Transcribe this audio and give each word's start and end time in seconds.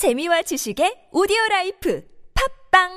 재미와 0.00 0.40
지식의 0.40 1.12
오디오 1.12 1.36
라이프 1.50 2.02
팝빵 2.72 2.88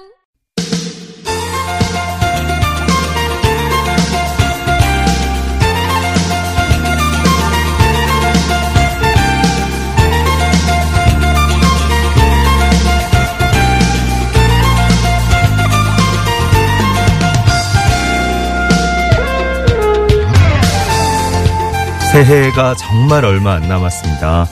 새해가 22.13 22.75
정말 22.75 23.25
얼마 23.25 23.55
안 23.55 23.67
남았습니다. 23.67 24.47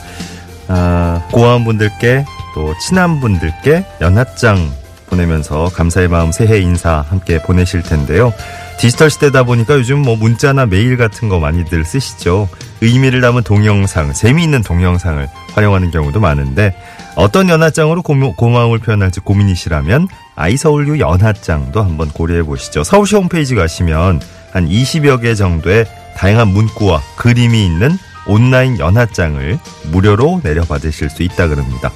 아, 0.68 1.28
고아원 1.32 1.64
분들께 1.64 2.26
또 2.54 2.74
친한 2.78 3.20
분들께 3.20 3.84
연하장 4.00 4.70
보내면서 5.12 5.70
감사의 5.74 6.08
마음 6.08 6.32
새해 6.32 6.58
인사 6.58 7.04
함께 7.08 7.40
보내실 7.42 7.82
텐데요. 7.82 8.32
디지털 8.78 9.10
시대다 9.10 9.44
보니까 9.44 9.74
요즘 9.74 10.00
뭐 10.00 10.16
문자나 10.16 10.66
메일 10.66 10.96
같은 10.96 11.28
거 11.28 11.38
많이들 11.38 11.84
쓰시죠. 11.84 12.48
의미를 12.80 13.20
담은 13.20 13.42
동영상, 13.42 14.12
재미있는 14.12 14.62
동영상을 14.62 15.28
활용하는 15.54 15.90
경우도 15.90 16.18
많은데 16.18 16.74
어떤 17.14 17.48
연하장으로 17.48 18.02
고마, 18.02 18.32
고마움을 18.34 18.78
표현할지 18.78 19.20
고민이시라면 19.20 20.08
아이서울유 20.34 20.98
연하장도 20.98 21.82
한번 21.82 22.08
고려해 22.08 22.42
보시죠. 22.42 22.82
서울시 22.82 23.14
홈페이지 23.14 23.54
가시면 23.54 24.20
한 24.52 24.68
20여 24.68 25.20
개 25.20 25.34
정도의 25.34 25.84
다양한 26.16 26.48
문구와 26.48 27.02
그림이 27.16 27.64
있는 27.64 27.96
온라인 28.26 28.78
연하장을 28.78 29.58
무료로 29.90 30.40
내려받으실 30.42 31.10
수 31.10 31.22
있다 31.22 31.48
그럽니다. 31.48 31.90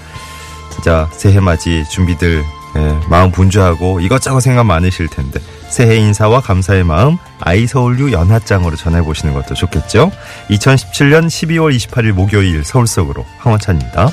진짜 0.76 1.08
새해 1.12 1.40
맞이 1.40 1.84
준비들 1.90 2.44
예, 2.76 3.00
마음 3.08 3.30
분주하고 3.32 4.00
이것저것 4.00 4.40
생각 4.40 4.64
많으실 4.64 5.08
텐데 5.08 5.40
새해 5.70 5.96
인사와 5.96 6.40
감사의 6.42 6.84
마음 6.84 7.16
아이서울유 7.40 8.12
연하장으로 8.12 8.76
전해보시는 8.76 9.34
것도 9.34 9.54
좋겠죠. 9.54 10.12
2017년 10.50 11.26
12월 11.26 11.74
28일 11.74 12.12
목요일 12.12 12.62
서울 12.64 12.86
속으로 12.86 13.24
황원찬입니다. 13.38 14.10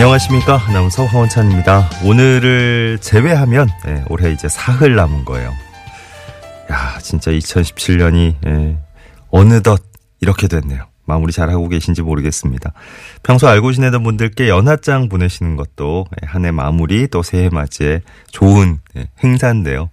안녕하십니까. 0.00 0.56
아나운서 0.66 1.04
황원찬입니다. 1.04 1.90
오늘을 2.06 2.96
제외하면, 3.02 3.68
예, 3.86 4.02
올해 4.08 4.32
이제 4.32 4.48
사흘 4.48 4.94
남은 4.94 5.26
거예요. 5.26 5.52
야, 6.72 6.98
진짜 7.02 7.30
2017년이, 7.30 8.34
예, 8.46 8.78
어느덧 9.28 9.82
이렇게 10.22 10.48
됐네요. 10.48 10.86
마무리 11.04 11.34
잘하고 11.34 11.68
계신지 11.68 12.00
모르겠습니다. 12.00 12.72
평소 13.22 13.46
알고 13.46 13.72
지내던 13.72 14.02
분들께 14.02 14.48
연하장 14.48 15.10
보내시는 15.10 15.56
것도 15.56 16.06
예, 16.22 16.26
한해 16.26 16.50
마무리 16.50 17.06
또 17.06 17.22
새해 17.22 17.50
맞이에 17.50 18.00
좋은 18.32 18.78
예, 18.96 19.06
행사인데요. 19.22 19.90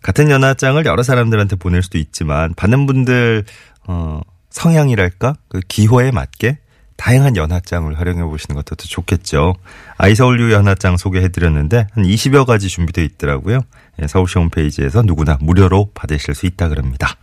같은 0.00 0.30
연하장을 0.30 0.82
여러 0.86 1.02
사람들한테 1.02 1.56
보낼 1.56 1.82
수도 1.82 1.98
있지만, 1.98 2.54
받는 2.54 2.86
분들, 2.86 3.44
어, 3.88 4.22
성향이랄까? 4.48 5.34
그 5.50 5.60
기호에 5.68 6.12
맞게 6.12 6.60
다양한 7.00 7.34
연하장을 7.34 7.98
활용해 7.98 8.22
보시는 8.24 8.54
것도 8.56 8.76
좋겠죠. 8.76 9.54
아이서울유 9.96 10.52
연하장 10.52 10.98
소개해 10.98 11.28
드렸는데 11.28 11.86
한 11.92 12.04
20여 12.04 12.44
가지 12.44 12.68
준비되어 12.68 13.02
있더라고요. 13.04 13.62
예, 14.02 14.06
서울시 14.06 14.38
홈페이지에서 14.38 15.00
누구나 15.00 15.38
무료로 15.40 15.92
받으실 15.94 16.34
수 16.34 16.44
있다 16.44 16.68
그럽니다. 16.68 17.16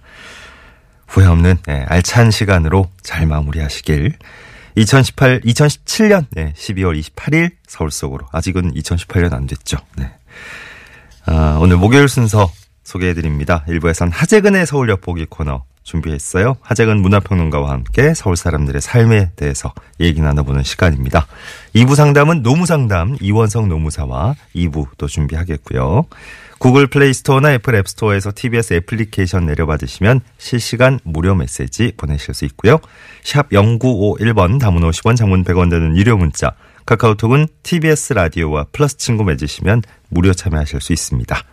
후회 1.08 1.28
없는 1.28 1.58
예, 1.69 1.86
알찬 1.88 2.31
시간으로 2.31 2.89
잘 3.03 3.28
마무리하시길. 3.28 4.13
2018, 4.78 5.41
2017년 5.41 6.25
12월 6.34 7.00
28일 7.00 7.52
서울 7.68 7.91
속으로 7.91 8.25
아직은 8.31 8.73
2018년 8.73 9.34
안 9.34 9.46
됐죠. 9.46 9.78
네. 9.96 10.12
아, 11.28 11.59
오늘 11.62 11.78
목요일 11.78 12.09
순서 12.09 12.52
소개해드립니다. 12.84 13.63
일부에선 13.68 14.12
하재근의 14.12 14.66
서울 14.66 14.90
엿보기 14.90 15.28
코너 15.29 15.66
준비했어요. 15.88 16.58
하재근 16.62 17.02
문화평론가와 17.02 17.72
함께 17.72 18.14
서울 18.14 18.36
사람들의 18.36 18.81
삶에 18.81 19.31
대해서 19.36 19.74
얘기 20.00 20.22
나눠보는 20.22 20.64
시간입니다. 20.64 21.25
2부 21.75 21.96
상담은 21.96 22.44
노무상담 22.44 23.18
이원성 23.22 23.70
노무사와 23.70 24.36
2부 24.53 24.88
또 24.97 25.08
준비하겠고요. 25.08 26.06
Google 26.59 26.88
Play 26.88 27.13
Store나 27.13 27.53
Apple 27.53 27.75
App 27.75 27.88
Store에서 27.88 28.31
TBS 28.36 28.74
애플리케이션 28.74 29.46
내려받으시면 29.46 30.22
실시간 30.38 31.00
무료 31.03 31.36
메시지 31.36 31.94
보내실 31.96 32.34
수 32.34 32.46
있고요. 32.46 32.80
샵 33.24 33.50
0951번 33.50 34.59
단문 34.59 34.81
50원 34.81 35.16
장문 35.16 35.44
100원 35.44 35.70
되는 35.70 35.96
유료 35.96 36.18
문자 36.18 36.52
카카오톡은 36.86 37.47
TBS 37.64 38.14
라디오와 38.14 38.68
플러스 38.72 38.97
친구 38.97 39.24
맺으시면 39.24 39.84
무료 40.09 40.34
참여하실 40.34 40.81
수 40.81 40.94
있습니다. 40.94 41.44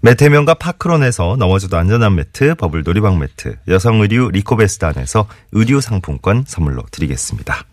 매태명과 0.00 0.54
파크론에서 0.54 1.36
넘어져도 1.38 1.76
안전한 1.76 2.14
매트, 2.14 2.54
버블 2.54 2.84
놀이방 2.84 3.18
매트, 3.18 3.56
여성 3.68 4.00
의류 4.00 4.30
리코베스단에서 4.30 5.26
의류 5.52 5.80
상품권 5.80 6.44
선물로 6.46 6.84
드리겠습니다. 6.90 7.64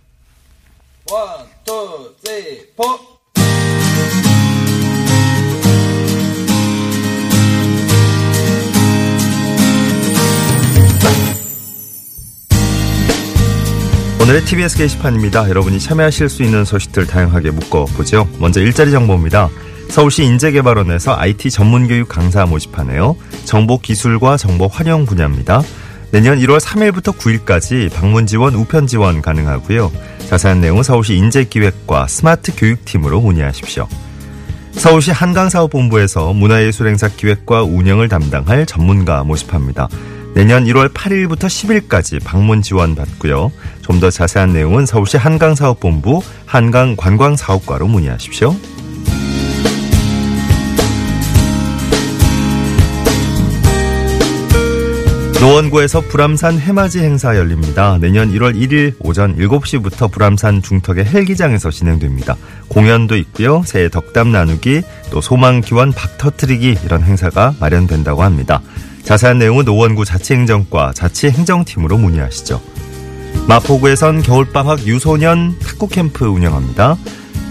One, 1.11 1.45
two, 1.63 2.15
three, 2.23 2.65
four. 2.75 2.83
오늘의 14.19 14.41
TBS 14.45 14.77
게시판입니다. 14.79 15.47
여러분이 15.47 15.79
참여하실 15.79 16.29
수 16.29 16.41
있는 16.41 16.65
소식들 16.65 17.05
다양하게 17.05 17.51
묶어보죠. 17.51 18.27
먼저 18.39 18.59
일자리 18.59 18.89
정보입니다. 18.89 19.49
서울시 19.89 20.23
인재개발원에서 20.23 21.15
IT 21.17 21.51
전문교육 21.51 22.09
강사 22.09 22.45
모집하네요. 22.45 23.15
정보기술과 23.45 24.37
정보 24.37 24.67
활용 24.67 25.05
분야입니다. 25.05 25.61
내년 26.11 26.37
1월 26.39 26.59
3일부터 26.59 27.17
9일까지 27.17 27.91
방문 27.93 28.25
지원, 28.27 28.55
우편 28.55 28.87
지원 28.87 29.21
가능하고요. 29.21 29.91
자세한 30.29 30.61
내용은 30.61 30.83
서울시 30.83 31.15
인재기획과 31.15 32.07
스마트 32.07 32.55
교육팀으로 32.55 33.21
문의하십시오. 33.21 33.87
서울시 34.73 35.11
한강사업본부에서 35.11 36.33
문화예술행사 36.33 37.09
기획과 37.09 37.63
운영을 37.63 38.09
담당할 38.09 38.65
전문가 38.65 39.23
모집합니다. 39.23 39.87
내년 40.35 40.65
1월 40.65 40.93
8일부터 40.93 41.45
10일까지 41.45 42.21
방문 42.23 42.61
지원 42.61 42.93
받고요. 42.95 43.51
좀 43.81 44.01
더 44.01 44.09
자세한 44.09 44.51
내용은 44.51 44.85
서울시 44.85 45.15
한강사업본부 45.15 46.21
한강관광사업과로 46.45 47.87
문의하십시오. 47.87 48.53
노원구에서 55.41 56.01
불암산 56.01 56.59
해맞이 56.59 56.99
행사 56.99 57.35
열립니다. 57.35 57.97
내년 57.99 58.31
1월 58.31 58.55
1일 58.55 58.95
오전 58.99 59.35
7시부터 59.37 60.09
불암산 60.09 60.61
중턱의 60.61 61.05
헬기장에서 61.05 61.69
진행됩니다. 61.71 62.37
공연도 62.69 63.17
있고요. 63.17 63.61
새해 63.65 63.89
덕담 63.89 64.31
나누기, 64.31 64.81
또 65.11 65.21
소망 65.21 65.61
기원 65.61 65.91
박 65.91 66.17
터트리기 66.17 66.77
이런 66.85 67.03
행사가 67.03 67.53
마련된다고 67.59 68.23
합니다. 68.23 68.61
자세한 69.03 69.37
내용은 69.37 69.65
노원구 69.65 70.05
자치행정과 70.05 70.93
자치행정팀으로 70.93 71.97
문의하시죠. 71.97 72.61
마포구에선 73.47 74.23
겨울방학 74.23 74.87
유소년 74.87 75.59
탁구 75.59 75.89
캠프 75.89 76.25
운영합니다. 76.25 76.97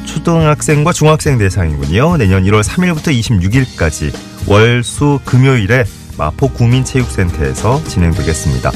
초등학생과 0.07 0.93
중학생 0.93 1.39
대상이군요. 1.39 2.17
내년 2.17 2.45
1월 2.45 2.63
3일부터 2.65 3.13
26일까지 3.13 4.13
월 4.49 4.83
수 4.83 5.21
금요일에 5.25 5.85
마포구민체육센터에서 6.19 7.83
진행되겠습니다. 7.85 8.71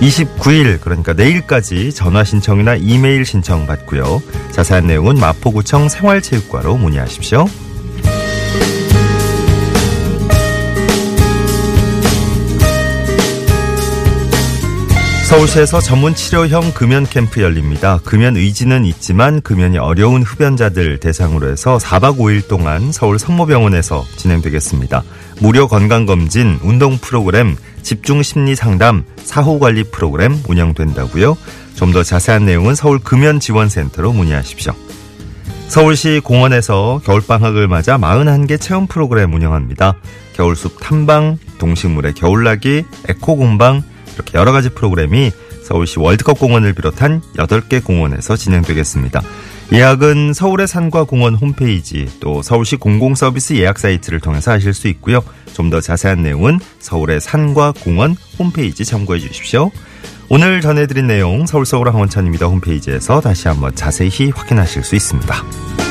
29일 0.00 0.80
그러니까 0.80 1.12
내일까지 1.12 1.92
전화 1.92 2.24
신청이나 2.24 2.74
이메일 2.76 3.24
신청 3.24 3.66
받고요. 3.66 4.22
자세한 4.50 4.86
내용은 4.86 5.16
마포구청 5.16 5.88
생활체육과로 5.88 6.76
문의하십시오. 6.76 7.46
서울시에서 15.32 15.80
전문 15.80 16.14
치료형 16.14 16.74
금연 16.74 17.06
캠프 17.06 17.40
열립니다. 17.40 17.98
금연 18.04 18.36
의지는 18.36 18.84
있지만 18.84 19.40
금연이 19.40 19.78
어려운 19.78 20.22
흡연자들 20.22 21.00
대상으로 21.00 21.48
해서 21.48 21.78
4박 21.78 22.18
5일 22.18 22.48
동안 22.48 22.92
서울 22.92 23.18
성모병원에서 23.18 24.04
진행되겠습니다. 24.16 25.02
무료 25.40 25.68
건강검진, 25.68 26.58
운동 26.62 26.98
프로그램, 26.98 27.56
집중 27.80 28.22
심리 28.22 28.54
상담, 28.54 29.04
사후 29.24 29.58
관리 29.58 29.84
프로그램 29.84 30.38
운영된다고요. 30.46 31.38
좀 31.76 31.94
더 31.94 32.02
자세한 32.02 32.44
내용은 32.44 32.74
서울 32.74 32.98
금연 32.98 33.40
지원센터로 33.40 34.12
문의하십시오. 34.12 34.74
서울시 35.68 36.20
공원에서 36.22 37.00
겨울방학을 37.06 37.68
맞아 37.68 37.96
41개 37.96 38.60
체험 38.60 38.86
프로그램 38.86 39.32
운영합니다. 39.32 39.96
겨울숲 40.34 40.78
탐방, 40.80 41.38
동식물의 41.56 42.12
겨울나기, 42.12 42.84
에코공방 43.08 43.91
이렇게 44.14 44.38
여러 44.38 44.52
가지 44.52 44.70
프로그램이 44.70 45.30
서울시 45.62 45.98
월드컵 45.98 46.38
공원을 46.38 46.72
비롯한 46.74 47.22
8개 47.36 47.82
공원에서 47.82 48.36
진행되겠습니다. 48.36 49.22
예약은 49.72 50.34
서울의 50.34 50.66
산과 50.66 51.04
공원 51.04 51.34
홈페이지 51.34 52.06
또 52.20 52.42
서울시 52.42 52.76
공공서비스 52.76 53.54
예약 53.54 53.78
사이트를 53.78 54.20
통해서 54.20 54.50
하실 54.50 54.74
수 54.74 54.88
있고요. 54.88 55.22
좀 55.54 55.70
더 55.70 55.80
자세한 55.80 56.22
내용은 56.22 56.58
서울의 56.80 57.20
산과 57.20 57.72
공원 57.82 58.16
홈페이지 58.38 58.84
참고해 58.84 59.20
주십시오. 59.20 59.70
오늘 60.28 60.60
전해드린 60.60 61.06
내용 61.06 61.46
서울 61.46 61.64
서울 61.64 61.88
황원찬입니다 61.88 62.46
홈페이지에서 62.46 63.20
다시 63.20 63.48
한번 63.48 63.74
자세히 63.74 64.30
확인하실 64.34 64.82
수 64.82 64.94
있습니다. 64.94 65.81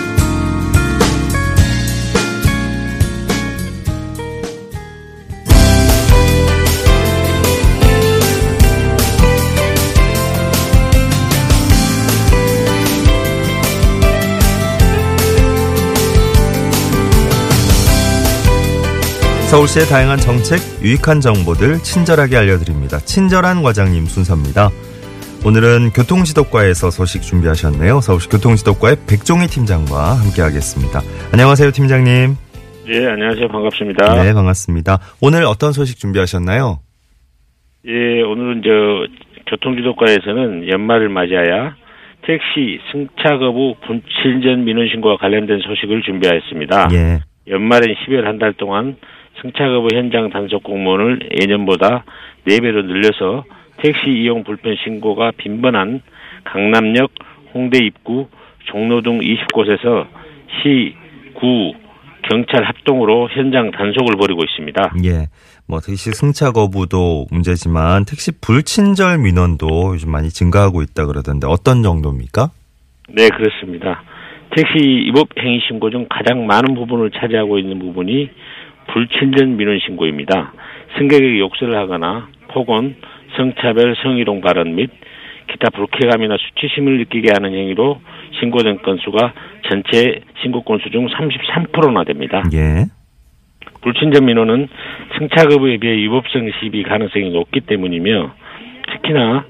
서울시의 19.52 19.86
다양한 19.92 20.18
정책, 20.18 20.64
유익한 20.82 21.20
정보들 21.20 21.84
친절하게 21.84 22.38
알려드립니다. 22.38 23.00
친절한 23.04 23.62
과장님 23.64 24.06
순서입니다. 24.06 24.70
오늘은 25.46 25.92
교통지도과에서 25.92 26.90
소식 26.90 27.22
준비하셨네요. 27.22 28.00
서울시 28.00 28.30
교통지도과의 28.30 28.96
백종희 29.12 29.48
팀장과 29.52 30.16
함께하겠습니다. 30.24 31.02
안녕하세요, 31.34 31.72
팀장님. 31.72 32.32
예, 32.96 33.08
안녕하세요. 33.08 33.50
반갑습니다. 33.50 34.24
네, 34.24 34.34
반갑습니다. 34.34 35.00
오늘 35.20 35.44
어떤 35.44 35.74
소식 35.74 36.00
준비하셨나요? 36.00 36.80
예, 37.88 38.22
오늘은 38.22 38.62
저 38.64 38.72
교통지도과에서는 39.52 40.70
연말을 40.70 41.10
맞이하여 41.10 41.74
택시 42.24 42.80
승차 42.94 43.36
거부 43.38 43.76
분칠전 43.86 44.64
민원 44.64 44.88
신고와 44.88 45.18
관련된 45.18 45.60
소식을 45.60 46.04
준비하였습니다. 46.04 46.88
예. 46.94 47.20
연말엔 47.50 47.96
12월 48.08 48.24
한 48.24 48.38
달 48.40 48.54
동안 48.54 48.96
승차 49.42 49.68
거부 49.68 49.88
현장 49.94 50.30
단속 50.30 50.64
공무원을 50.64 51.30
예년보다 51.42 52.04
4배로 52.48 52.86
늘려서 52.86 53.44
택시 53.78 54.10
이용 54.10 54.44
불편 54.44 54.76
신고가 54.84 55.32
빈번한 55.38 56.02
강남역, 56.44 57.12
홍대 57.54 57.84
입구, 57.84 58.28
종로 58.66 59.02
등 59.02 59.20
20곳에서 59.20 60.08
시, 60.62 60.96
구, 61.34 61.74
경찰 62.30 62.64
합동으로 62.64 63.30
현장 63.30 63.72
단속을 63.72 64.16
벌이고 64.16 64.44
있습니다. 64.44 64.94
예. 65.06 65.28
뭐 65.68 65.80
택시 65.80 66.12
승차 66.12 66.52
거부도 66.52 67.26
문제지만 67.32 68.06
택시 68.06 68.32
불친절 68.40 69.18
민원도 69.20 69.94
요즘 69.94 70.12
많이 70.12 70.30
증가하고 70.30 70.82
있다 70.82 71.06
그러던데 71.06 71.48
어떤 71.48 71.82
정도입니까? 71.82 72.52
네, 73.10 73.30
그렇습니다. 73.30 74.04
택시 74.56 74.78
위법 75.08 75.30
행위 75.40 75.60
신고 75.68 75.90
중 75.90 76.06
가장 76.10 76.46
많은 76.46 76.76
부분을 76.76 77.12
차지하고 77.12 77.58
있는 77.58 77.80
부분이 77.80 78.30
불친절 78.88 79.48
민원 79.48 79.80
신고입니다. 79.80 80.54
승객에게 80.98 81.40
욕설을 81.40 81.76
하거나 81.78 82.28
폭언, 82.50 82.96
성차별, 83.36 83.96
성희롱 84.04 84.42
발언 84.42 84.76
및 84.76 84.90
기타 85.48 85.70
불쾌감이나 85.70 86.38
수치심을 86.38 86.98
느끼게 87.00 87.32
하는 87.34 87.54
행위로 87.54 88.02
신고된 88.40 88.82
건수가 88.82 89.34
전체 89.70 90.22
신고 90.42 90.64
건수 90.64 90.90
중 90.90 91.08
33%나 91.08 92.04
됩니다. 92.04 92.44
예. 92.54 92.86
불친절 93.82 94.24
민원은 94.24 94.68
승차 95.18 95.48
거부에 95.48 95.78
비해 95.78 95.96
위법성 95.96 96.50
시비 96.60 96.84
가능성이 96.84 97.32
높기 97.32 97.62
때문이며 97.62 98.34
특히나 98.94 99.46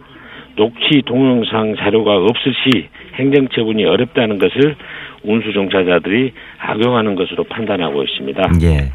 녹취 0.55 1.01
동영상 1.05 1.75
자료가 1.75 2.17
없을 2.17 2.53
시 2.53 2.89
행정 3.15 3.47
처분이 3.49 3.85
어렵다는 3.85 4.39
것을 4.39 4.75
운수 5.23 5.51
종사자들이 5.53 6.33
악용하는 6.59 7.15
것으로 7.15 7.43
판단하고 7.45 8.03
있습니다. 8.03 8.51
예. 8.63 8.91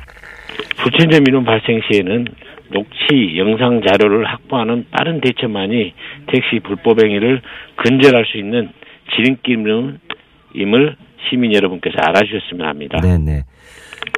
불친절 0.79 1.23
민원 1.27 1.45
발생 1.45 1.81
시에는 1.91 2.27
녹취 2.73 3.39
영상 3.39 3.81
자료를 3.87 4.27
확보하는 4.27 4.87
빠른 4.91 5.21
대처만이 5.21 5.95
택시 6.33 6.61
불법 6.65 7.03
행위를 7.03 7.41
근절할 7.77 8.25
수 8.27 8.39
있는 8.39 8.71
지름길임을 9.15 10.97
시민 11.29 11.55
여러분께서 11.55 11.97
알아주셨으면 12.01 12.67
합니다. 12.67 12.99
네네. 13.01 13.45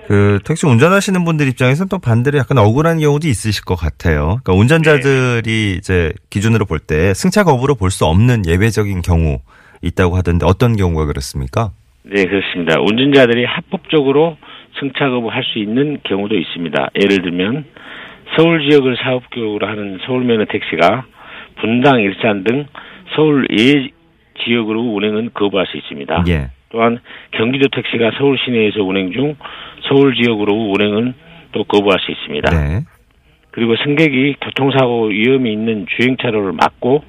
그 0.06 0.38
택시 0.44 0.66
운전하시는 0.66 1.25
분들 1.25 1.49
입장에서는 1.49 1.88
또 1.88 1.99
반대로 1.99 2.38
약간 2.38 2.58
억울한 2.58 2.99
경우도 3.00 3.28
있으실 3.28 3.64
것 3.64 3.75
같아요. 3.76 4.40
그러니까 4.43 4.52
운전자들이 4.54 5.76
이제 5.78 6.12
기준으로 6.31 6.64
볼 6.64 6.78
때 6.81 7.12
승차 7.14 7.44
거부로 7.44 7.75
볼 7.75 7.90
수 7.90 8.04
없는 8.06 8.46
예외적인 8.46 9.02
경우 9.02 9.38
있다고 9.82 10.16
하던데 10.16 10.46
어떤 10.46 10.76
경우가 10.76 11.06
그렇습니까? 11.06 11.70
네, 12.02 12.25
그렇습니다. 12.25 12.81
운전자들이 12.81 13.44
합법적으로 13.44 14.37
승차 14.78 15.08
거부할 15.08 15.44
수 15.44 15.58
있는 15.58 15.98
경우도 16.04 16.34
있습니다. 16.36 16.90
예를 16.96 17.22
들면 17.22 17.64
서울 18.36 18.69
지역을 18.69 18.96
사업교육으로 18.96 19.66
하는 19.66 19.98
서울면허 20.06 20.46
택시가 20.46 21.04
분당, 21.60 22.00
일산 22.00 22.44
등 22.44 22.66
서울 23.14 23.46
외 23.50 23.90
지역으로 24.44 24.80
운행은 24.80 25.30
거부할 25.34 25.66
수 25.66 25.76
있습니다. 25.76 26.25
예. 26.28 26.48
또한 26.70 27.00
경기도 27.32 27.69
택시가 27.69 28.12
서울 28.19 28.38
시내에서 28.38 28.82
운행 28.82 29.12
중 29.12 29.36
서울 29.88 30.14
지역으로 30.14 30.52
운행은 30.52 31.14
또 31.52 31.64
거부할 31.64 31.98
수 32.00 32.10
있습니다. 32.10 32.50
네. 32.50 32.84
그리고 33.50 33.75
승객이 33.76 34.36
교통사고 34.40 35.06
위험이 35.06 35.52
있는 35.52 35.86
주행차로를 35.96 36.52
막고 36.52 37.02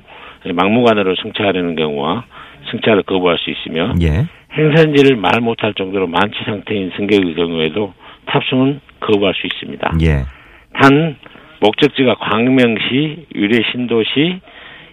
막무가내로 0.53 1.15
승차하려는 1.21 1.75
경우와 1.75 2.25
승차를 2.71 3.03
거부할 3.03 3.37
수 3.39 3.49
있으며 3.49 3.93
예. 4.01 4.27
행선지를 4.55 5.15
말 5.15 5.41
못할 5.41 5.73
정도로 5.73 6.07
만취 6.07 6.35
상태인 6.45 6.91
승객의 6.97 7.35
경우에도 7.35 7.93
탑승은 8.25 8.81
거부할 8.99 9.33
수 9.35 9.47
있습니다. 9.47 9.93
예. 10.01 10.25
단 10.73 11.17
목적지가 11.61 12.15
광명시, 12.15 13.27
유래 13.35 13.59
신도시, 13.71 14.41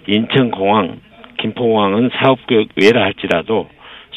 인천공항, 0.08 1.00
김포공항은 1.40 2.10
사업구역 2.18 2.68
외라 2.76 3.02
할지라도 3.02 3.68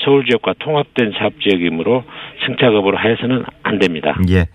서울 0.04 0.26
지역과 0.26 0.56
통합된 0.60 1.14
사업 1.18 1.34
지역이므로 1.42 2.04
승차 2.46 2.70
거부를 2.72 3.00
하여서는 3.00 3.44
안 3.64 3.80
됩니다. 3.80 4.18
예. 4.30 4.48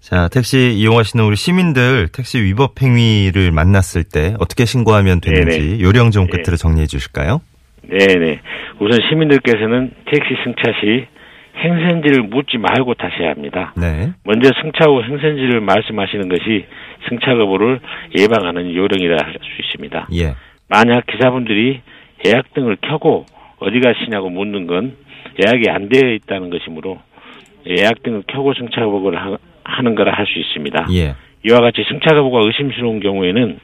자, 0.00 0.28
택시 0.28 0.74
이용하시는 0.74 1.24
우리 1.24 1.34
시민들 1.34 2.08
택시 2.08 2.38
위법 2.42 2.82
행위를 2.82 3.52
만났을 3.52 4.04
때 4.04 4.34
어떻게 4.38 4.66
신고하면 4.66 5.22
되는지 5.22 5.60
네네. 5.60 5.80
요령 5.80 6.10
좀 6.10 6.26
네. 6.26 6.32
끝으로 6.32 6.56
정리해 6.56 6.86
주실까요? 6.86 7.40
네네. 7.88 8.40
우선 8.80 9.00
시민들께서는 9.08 9.92
택시 10.06 10.34
승차 10.44 10.72
시 10.80 11.06
행선지를 11.56 12.24
묻지 12.24 12.58
말고 12.58 12.94
타셔야 12.94 13.30
합니다. 13.30 13.72
네. 13.76 14.10
먼저 14.24 14.50
승차 14.60 14.86
후 14.90 15.02
행선지를 15.02 15.60
말씀하시는 15.60 16.28
것이 16.28 16.66
승차 17.08 17.34
거부를 17.36 17.80
예방하는 18.18 18.74
요령이라 18.74 19.16
할 19.24 19.34
수 19.34 19.62
있습니다. 19.62 20.08
예. 20.14 20.34
만약 20.68 21.06
기사분들이 21.06 21.80
예약 22.26 22.52
등을 22.54 22.76
켜고 22.80 23.26
어디 23.60 23.78
가시냐고 23.80 24.30
묻는 24.30 24.66
건 24.66 24.96
예약이 25.44 25.70
안 25.70 25.88
되어 25.88 26.10
있다는 26.12 26.50
것이므로 26.50 26.98
예약 27.68 28.02
등을 28.02 28.24
켜고 28.26 28.52
승차 28.54 28.80
거부를 28.84 29.18
하, 29.20 29.36
하는 29.64 29.94
거라 29.94 30.12
할 30.12 30.26
수 30.26 30.38
있습니다. 30.38 30.86
예. 30.92 31.14
이와 31.46 31.60
같이 31.60 31.84
승차 31.88 32.14
거부가 32.14 32.40
의심스러운 32.46 33.00
경우에는 33.00 33.58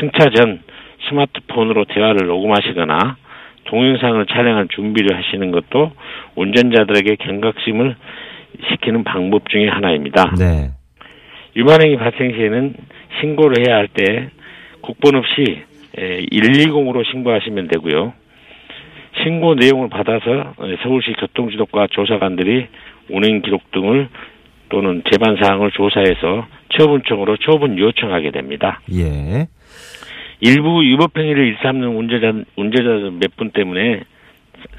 승차 0.00 0.30
전 0.30 0.60
스마트폰으로 1.08 1.84
대화를 1.86 2.26
녹음하시거나 2.26 3.16
동영상을 3.74 4.24
촬영할 4.26 4.68
준비를 4.68 5.16
하시는 5.16 5.50
것도 5.50 5.90
운전자들에게 6.36 7.16
경각심을 7.16 7.96
시키는 8.70 9.02
방법 9.02 9.48
중의 9.48 9.68
하나입니다. 9.68 10.32
네. 10.38 10.70
유만행위 11.56 11.96
발생 11.96 12.32
시에는 12.32 12.74
신고를 13.20 13.66
해야 13.66 13.78
할 13.78 13.88
때 13.88 14.30
국번 14.80 15.16
없이 15.16 15.62
120으로 15.96 17.04
신고하시면 17.10 17.66
되고요. 17.66 18.12
신고 19.24 19.56
내용을 19.56 19.88
받아서 19.88 20.54
서울시 20.84 21.12
교통지도과 21.14 21.88
조사관들이 21.90 22.68
운행 23.10 23.42
기록 23.42 23.72
등을 23.72 24.08
또는 24.68 25.02
재반 25.10 25.36
사항을 25.42 25.72
조사해서 25.72 26.46
처분청으로 26.78 27.38
처분 27.38 27.76
요청하게 27.78 28.30
됩니다. 28.30 28.80
예. 28.92 29.48
일부 30.40 30.82
위법 30.82 31.16
행위를 31.16 31.46
일삼는 31.48 31.88
운전자 31.88 32.32
운전자들 32.56 33.10
몇분 33.12 33.50
때문에 33.50 34.02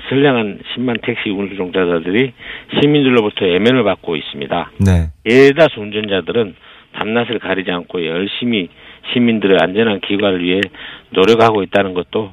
선량한 0.10 0.60
10만 0.76 1.02
택시 1.04 1.30
운수 1.30 1.56
종사자들이 1.56 2.34
시민들로부터 2.80 3.46
애면을 3.46 3.84
받고 3.84 4.16
있습니다. 4.16 4.72
네. 4.86 5.10
대다수 5.24 5.80
운전자들은 5.80 6.56
밤낮을 6.94 7.40
가리지 7.40 7.72
않고 7.72 8.06
열심히 8.06 8.70
시민들의 9.14 9.58
안전한 9.62 10.00
귀가를 10.02 10.44
위해 10.44 10.62
노력하고 11.10 11.64
있다는 11.64 11.94
것도 11.94 12.32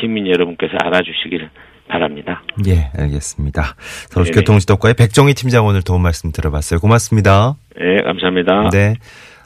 시민 0.00 0.26
여러분께서 0.26 0.74
알아주시길 0.82 1.48
바랍니다. 1.88 2.42
예, 2.66 2.90
알겠습니다. 2.98 3.74
서울시교통지도과의 4.08 4.94
백정희 4.94 5.34
팀장 5.34 5.66
오늘 5.66 5.82
도움 5.82 6.02
말씀 6.02 6.32
들어봤어요. 6.32 6.80
고맙습니다. 6.80 7.56
네, 7.76 8.02
감사합니다. 8.02 8.70
네. 8.70 8.94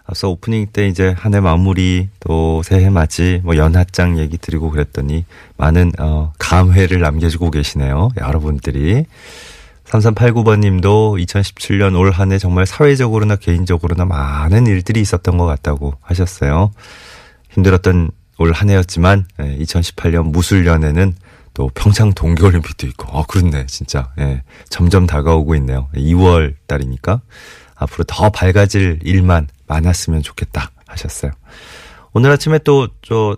앞서 0.06 0.28
오프닝 0.28 0.68
때 0.72 0.86
이제 0.86 1.14
한 1.18 1.34
해 1.34 1.40
마무리 1.40 2.08
또 2.20 2.62
새해 2.62 2.90
맞이 2.90 3.40
뭐 3.44 3.56
연하장 3.56 4.18
얘기 4.18 4.38
드리고 4.38 4.70
그랬더니 4.70 5.24
많은 5.56 5.92
어 5.98 6.32
감회를 6.38 7.00
남겨주고 7.00 7.50
계시네요. 7.50 8.10
여러분들이 8.16 9.04
3389번 9.84 10.60
님도 10.60 11.16
2017년 11.18 11.98
올 11.98 12.10
한 12.10 12.32
해 12.32 12.38
정말 12.38 12.66
사회적으로나 12.66 13.36
개인적으로나 13.36 14.04
많은 14.04 14.66
일들이 14.66 15.00
있었던 15.00 15.38
것 15.38 15.46
같다고 15.46 15.94
하셨어요. 16.00 16.70
힘들었던 17.50 18.10
올 18.38 18.52
한 18.52 18.68
해였지만 18.70 19.24
2018년 19.38 20.30
무술년에는 20.30 21.14
또 21.54 21.70
평창 21.74 22.12
동계올림픽도 22.12 22.86
있고 22.88 23.08
어 23.16 23.24
그렇네 23.26 23.64
진짜 23.66 24.10
예, 24.18 24.42
점점 24.68 25.06
다가오고 25.06 25.54
있네요. 25.56 25.88
2월 25.96 26.54
달이니까 26.66 27.22
앞으로 27.76 28.04
더 28.04 28.30
밝아질 28.30 29.00
일만 29.04 29.48
많았으면 29.66 30.22
좋겠다 30.22 30.70
하셨어요. 30.86 31.32
오늘 32.12 32.30
아침에 32.30 32.58
또 32.58 32.88
저 33.02 33.36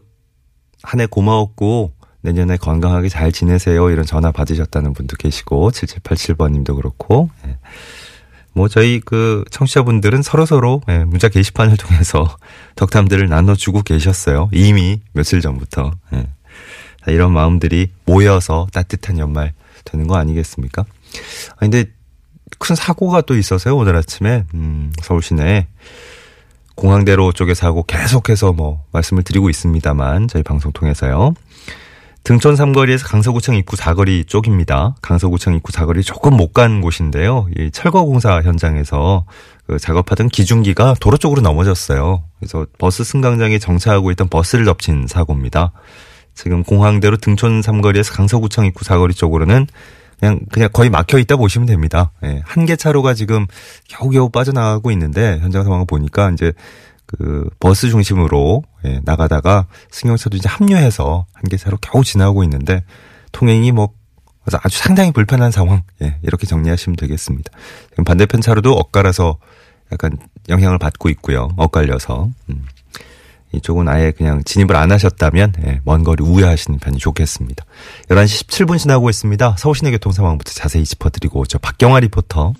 한 0.85 1.00
해 1.00 1.07
고마웠고 1.07 1.92
내년에 2.21 2.57
건강하게 2.57 3.09
잘 3.09 3.33
지내세요 3.33 3.90
이런 3.90 4.07
전화 4.07 4.30
받으셨다는 4.30 4.92
분도 4.95 5.16
계시고 5.16 5.73
7787번님도 5.73 6.76
그렇고 6.76 7.30
예. 7.47 7.59
뭐 8.52 8.68
저희 8.68 9.00
그 9.00 9.45
청취자분들은 9.50 10.23
서로 10.23 10.47
서로 10.47 10.80
예, 10.88 10.99
문자 11.04 11.28
게시판을 11.28 11.76
통해서 11.76 12.37
덕담들을 12.76 13.28
나눠주고 13.28 13.83
계셨어요. 13.83 14.49
이미 14.52 15.00
며칠 15.12 15.40
전부터 15.40 15.90
예. 16.14 16.26
자, 17.04 17.11
이런 17.11 17.33
마음들이 17.33 17.90
모여서 18.04 18.68
따뜻한 18.73 19.18
연말 19.18 19.52
되는 19.85 20.07
거 20.07 20.16
아니겠습니까? 20.16 20.83
아 20.83 21.57
근데 21.59 21.87
큰 22.59 22.75
사고가 22.77 23.21
또 23.23 23.37
있어서요 23.37 23.77
오늘 23.77 23.97
아침에 23.97 24.45
음, 24.55 24.93
서울 25.03 25.23
시내에 25.23 25.67
공항대로 26.75 27.33
쪽에 27.33 27.55
사고 27.55 27.83
계속해서 27.83 28.53
뭐 28.53 28.85
말씀을 28.93 29.23
드리고 29.25 29.50
있습니다만 29.50 30.29
저희 30.29 30.43
방송 30.43 30.71
통해서요. 30.73 31.35
등촌 32.25 32.57
삼거리에서 32.57 33.07
강서구청 33.07 33.55
입구 33.55 33.75
사거리 33.75 34.25
쪽입니다. 34.27 34.95
강서구청 35.00 35.55
입구 35.55 35.73
사거리 35.73 36.03
조금 36.03 36.37
못 36.37 36.53
간 36.53 36.81
곳인데요. 36.81 37.49
이 37.57 37.71
철거 37.73 38.05
공사 38.05 38.43
현장에서 38.43 39.25
그 39.67 39.79
작업하던 39.79 40.29
기중기가 40.29 40.95
도로 41.00 41.17
쪽으로 41.17 41.41
넘어졌어요. 41.41 42.23
그래서 42.38 42.67
버스 42.79 43.03
승강장에 43.03 43.59
정차하고 43.59 44.11
있던 44.12 44.29
버스를 44.29 44.65
덮친 44.65 45.07
사고입니다. 45.09 45.73
지금 46.35 46.62
공항대로 46.62 47.17
등촌 47.17 47.62
삼거리에서 47.62 48.12
강서구청 48.12 48.67
입구 48.67 48.85
사거리 48.85 49.15
쪽으로는 49.15 49.67
그냥 50.19 50.41
그냥 50.51 50.69
거의 50.73 50.91
막혀 50.91 51.19
있다 51.19 51.37
보시면 51.37 51.67
됩니다. 51.67 52.13
예, 52.25 52.43
한 52.45 52.67
개 52.67 52.77
차로가 52.77 53.15
지금 53.15 53.47
겨우겨우 53.89 54.31
빠져나가고 54.31 54.91
있는데 54.93 55.39
현장 55.41 55.63
상황을 55.65 55.87
보니까 55.87 56.31
이제 56.31 56.53
그 57.07 57.49
버스 57.61 57.89
중심으로 57.89 58.63
예, 58.85 59.01
나가다가 59.05 59.67
승용차도 59.91 60.37
이제 60.37 60.49
합류해서 60.49 61.27
한 61.33 61.43
개 61.49 61.57
차로 61.57 61.79
겨우 61.81 62.05
지나고 62.05 62.43
있는데 62.45 62.85
통행이 63.33 63.73
뭐 63.73 63.91
아주 64.63 64.79
상당히 64.79 65.13
불편한 65.13 65.51
상황. 65.51 65.83
예, 66.03 66.17
이렇게 66.23 66.47
정리하시면 66.47 66.97
되겠습니다. 66.97 67.53
지금 67.91 68.05
반대편 68.05 68.41
차로도 68.41 68.73
엇갈아서 68.73 69.37
약간 69.93 70.17
영향을 70.49 70.79
받고 70.79 71.09
있고요. 71.11 71.51
엇갈려서. 71.57 72.31
음. 72.51 72.65
이쪽은 73.52 73.88
아예 73.88 74.11
그냥 74.11 74.43
진입을 74.45 74.76
안 74.76 74.93
하셨다면 74.93 75.52
예, 75.67 75.81
먼 75.85 76.05
거리 76.05 76.23
우회하시는 76.23 76.78
편이 76.78 76.99
좋겠습니다. 76.99 77.64
11시 78.09 78.47
17분 78.47 78.78
지나고 78.78 79.09
있습니다. 79.11 79.57
서울시내 79.59 79.90
교통 79.90 80.12
상황부터 80.12 80.52
자세히 80.52 80.85
짚어드리고 80.85 81.40
오죠. 81.40 81.59
박경아 81.59 82.00
리포터. 82.00 82.55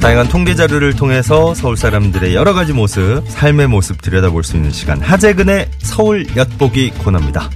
다양한 0.00 0.28
통계 0.28 0.54
자료를 0.54 0.96
통해서 0.96 1.52
서울 1.54 1.76
사람들의 1.76 2.34
여러 2.34 2.54
가지 2.54 2.72
모습, 2.72 3.22
삶의 3.28 3.66
모습 3.66 4.00
들여다볼 4.00 4.42
수 4.42 4.56
있는 4.56 4.70
시간 4.70 5.02
하재근의 5.02 5.68
서울 5.80 6.24
엿보기 6.34 6.92
코너입니다. 6.92 7.50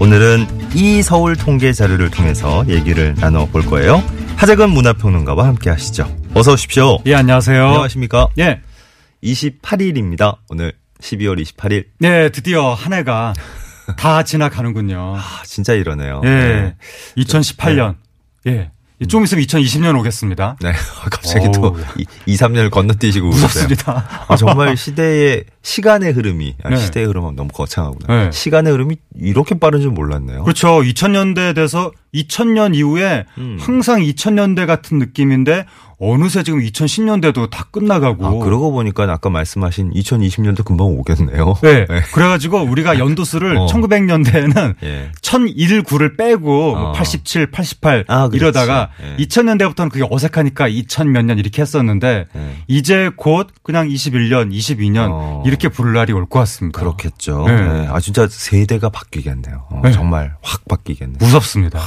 오늘은 0.00 0.46
이 0.74 1.02
서울 1.02 1.36
통계 1.36 1.72
자료를 1.72 2.10
통해서 2.10 2.64
얘기를 2.68 3.14
나눠 3.14 3.46
볼 3.46 3.64
거예요. 3.64 4.02
하재근 4.36 4.70
문화평론가와 4.70 5.46
함께 5.46 5.70
하시죠. 5.70 6.14
어서 6.34 6.52
오십시오. 6.52 6.98
예, 7.06 7.14
안녕하세요. 7.14 7.64
안녕하십니까? 7.66 8.28
예. 8.38 8.60
28일입니다. 9.22 10.36
오늘 10.48 10.72
12월 11.00 11.40
28일. 11.42 11.84
네, 11.98 12.28
드디어 12.30 12.74
한 12.74 12.92
해가 12.92 13.34
다 13.96 14.22
지나가는군요. 14.24 15.14
아, 15.16 15.42
진짜 15.44 15.72
이러네요. 15.74 16.20
예. 16.24 16.28
네. 16.28 16.76
2018년. 17.18 17.94
예. 18.46 18.70
좀 19.08 19.24
있으면 19.24 19.44
2020년 19.44 19.98
오겠습니다. 20.00 20.56
네. 20.60 20.72
갑자기 21.10 21.46
또 21.54 21.66
어우. 21.68 21.76
2, 22.26 22.36
3년을 22.36 22.70
건너뛰시고. 22.70 23.28
무섭습니다. 23.28 24.26
아, 24.28 24.36
정말 24.36 24.76
시대의 24.76 25.44
시간의 25.64 26.12
흐름이 26.12 26.56
아, 26.62 26.68
네. 26.68 26.76
시대의 26.76 27.06
흐름은 27.06 27.36
너무 27.36 27.48
거창하구나. 27.52 28.24
네. 28.26 28.30
시간의 28.30 28.70
흐름이 28.72 28.96
이렇게 29.18 29.58
빠른 29.58 29.80
줄 29.80 29.90
몰랐네요. 29.92 30.44
그렇죠. 30.44 30.80
2000년대 30.82 31.54
돼서 31.54 31.90
2000년 32.14 32.76
이후에 32.76 33.24
음. 33.38 33.56
항상 33.58 34.00
2000년대 34.00 34.66
같은 34.66 34.98
느낌인데 34.98 35.64
어느새 36.00 36.42
지금 36.42 36.60
2010년대도 36.60 37.48
다 37.50 37.66
끝나가고. 37.70 38.26
아, 38.26 38.44
그러고 38.44 38.72
보니까 38.72 39.04
아까 39.04 39.30
말씀하신 39.30 39.92
2020년도 39.94 40.64
금방 40.64 40.88
오겠네요. 40.88 41.54
네. 41.62 41.86
네. 41.88 42.00
그래가지고 42.12 42.58
우리가 42.62 42.98
연도수를 42.98 43.56
어. 43.56 43.66
1900년대에는 43.66 44.74
예. 44.82 45.10
1001, 45.22 45.82
9를 45.84 46.16
빼고 46.18 46.42
뭐 46.76 46.90
어. 46.90 46.92
87, 46.92 47.50
88 47.50 48.04
아. 48.08 48.28
이러다가 48.32 48.90
예. 49.02 49.24
2000년대부터는 49.24 49.90
그게 49.90 50.04
어색하니까 50.08 50.68
2000 50.68 51.10
몇 51.12 51.24
년 51.24 51.38
이렇게 51.38 51.62
했었는데 51.62 52.26
예. 52.36 52.56
이제 52.68 53.10
곧 53.16 53.48
그냥 53.62 53.88
21년, 53.88 54.52
22년 54.52 55.08
어. 55.10 55.42
이렇게 55.54 55.68
부를 55.68 55.92
날이 55.92 56.12
올 56.12 56.26
것 56.26 56.40
같습니다. 56.40 56.78
그렇겠죠. 56.80 57.44
네. 57.46 57.54
네. 57.60 57.86
아, 57.88 58.00
진짜 58.00 58.26
세대가 58.28 58.88
바뀌겠네요. 58.90 59.66
어, 59.70 59.80
네. 59.84 59.92
정말 59.92 60.36
확 60.42 60.64
바뀌겠네요. 60.68 61.18
무섭습니다. 61.20 61.80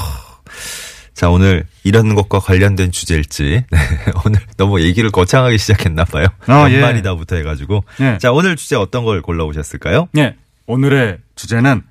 자, 1.14 1.30
오늘 1.30 1.66
이런 1.84 2.16
것과 2.16 2.40
관련된 2.40 2.92
주제일지. 2.92 3.64
네, 3.72 3.80
오늘 4.26 4.40
너무 4.56 4.80
얘기를 4.82 5.10
거창하게 5.12 5.58
시작했나 5.58 6.06
봐요. 6.06 6.28
아, 6.46 6.68
예. 6.70 6.76
연말이다부터 6.76 7.36
해가지고. 7.38 7.84
예. 8.02 8.18
자, 8.20 8.32
오늘 8.32 8.56
주제 8.56 8.76
어떤 8.76 9.04
걸 9.04 9.22
골라오셨을까요? 9.22 10.08
네. 10.14 10.38
오늘의 10.68 11.18
주제는 11.36 11.84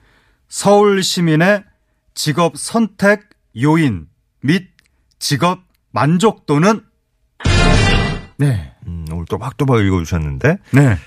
서울 0.48 1.02
시민의 1.02 1.64
직업 2.14 2.56
선택 2.56 3.22
요인 3.60 4.06
및 4.42 4.68
직업 5.18 5.60
만족도는 5.90 6.82
네. 8.38 8.72
음, 8.86 9.04
오늘 9.12 9.24
또박또박 9.28 9.80
읽어주셨는데. 9.80 10.58
네. 10.72 10.98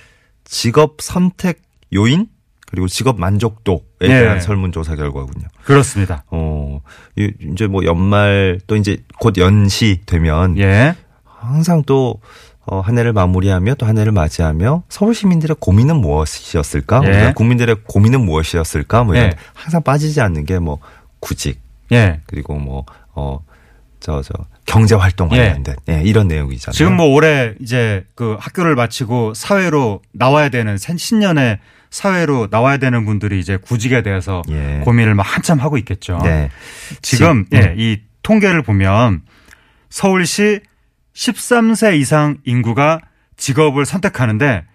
직업 0.53 0.97
선택 1.01 1.61
요인? 1.93 2.27
그리고 2.67 2.87
직업 2.87 3.19
만족도에 3.19 3.81
예. 4.03 4.07
대한 4.07 4.41
설문조사 4.41 4.95
결과군요. 4.95 5.47
그렇습니다. 5.63 6.23
어, 6.29 6.81
이- 7.17 7.31
이제 7.51 7.67
뭐 7.67 7.83
연말 7.85 8.59
또 8.67 8.75
이제 8.75 9.03
곧 9.19 9.37
연시 9.37 10.01
되면 10.05 10.57
예. 10.57 10.95
항상 11.23 11.83
또 11.85 12.19
어, 12.65 12.81
한 12.81 12.97
해를 12.99 13.13
마무리하며 13.13 13.75
또 13.75 13.85
한 13.87 13.97
해를 13.97 14.11
맞이하며 14.11 14.83
서울 14.89 15.15
시민들의 15.15 15.55
고민은 15.59 15.95
무엇이었을까? 15.97 17.01
예. 17.05 17.33
국민들의 17.35 17.77
고민은 17.87 18.21
무엇이었을까? 18.25 19.03
뭐 19.03 19.15
이런 19.15 19.27
예. 19.27 19.35
항상 19.53 19.81
빠지지 19.83 20.21
않는 20.21 20.45
게 20.45 20.59
뭐 20.59 20.79
구직 21.19 21.59
예. 21.91 22.21
그리고 22.27 22.55
뭐 22.57 22.85
어 23.15 23.39
저 23.99 24.21
저 24.21 24.33
경제 24.69 24.93
활동 24.95 25.29
예. 25.33 25.37
관련된 25.37 25.75
예, 25.89 26.01
이런 26.03 26.27
내용이잖아요. 26.27 26.73
지금 26.73 26.95
뭐 26.95 27.07
올해 27.07 27.55
이제 27.59 28.05
그 28.15 28.37
학교를 28.39 28.75
마치고 28.75 29.33
사회로 29.33 30.01
나와야 30.13 30.49
되는 30.49 30.77
새- 30.77 30.95
신년에 30.95 31.59
사회로 31.89 32.49
나와야 32.51 32.77
되는 32.77 33.03
분들이 33.03 33.39
이제 33.39 33.57
구직에 33.57 34.03
대해서 34.03 34.43
예. 34.49 34.81
고민을 34.85 35.15
막 35.15 35.23
한참 35.23 35.59
하고 35.59 35.77
있겠죠. 35.79 36.19
네. 36.23 36.51
지금 37.01 37.45
지- 37.49 37.57
예, 37.57 37.73
이 37.77 38.01
통계를 38.21 38.61
보면 38.61 39.23
서울시 39.89 40.59
13세 41.15 41.97
이상 41.99 42.37
인구가 42.45 42.99
직업을 43.37 43.85
선택하는데 43.85 44.65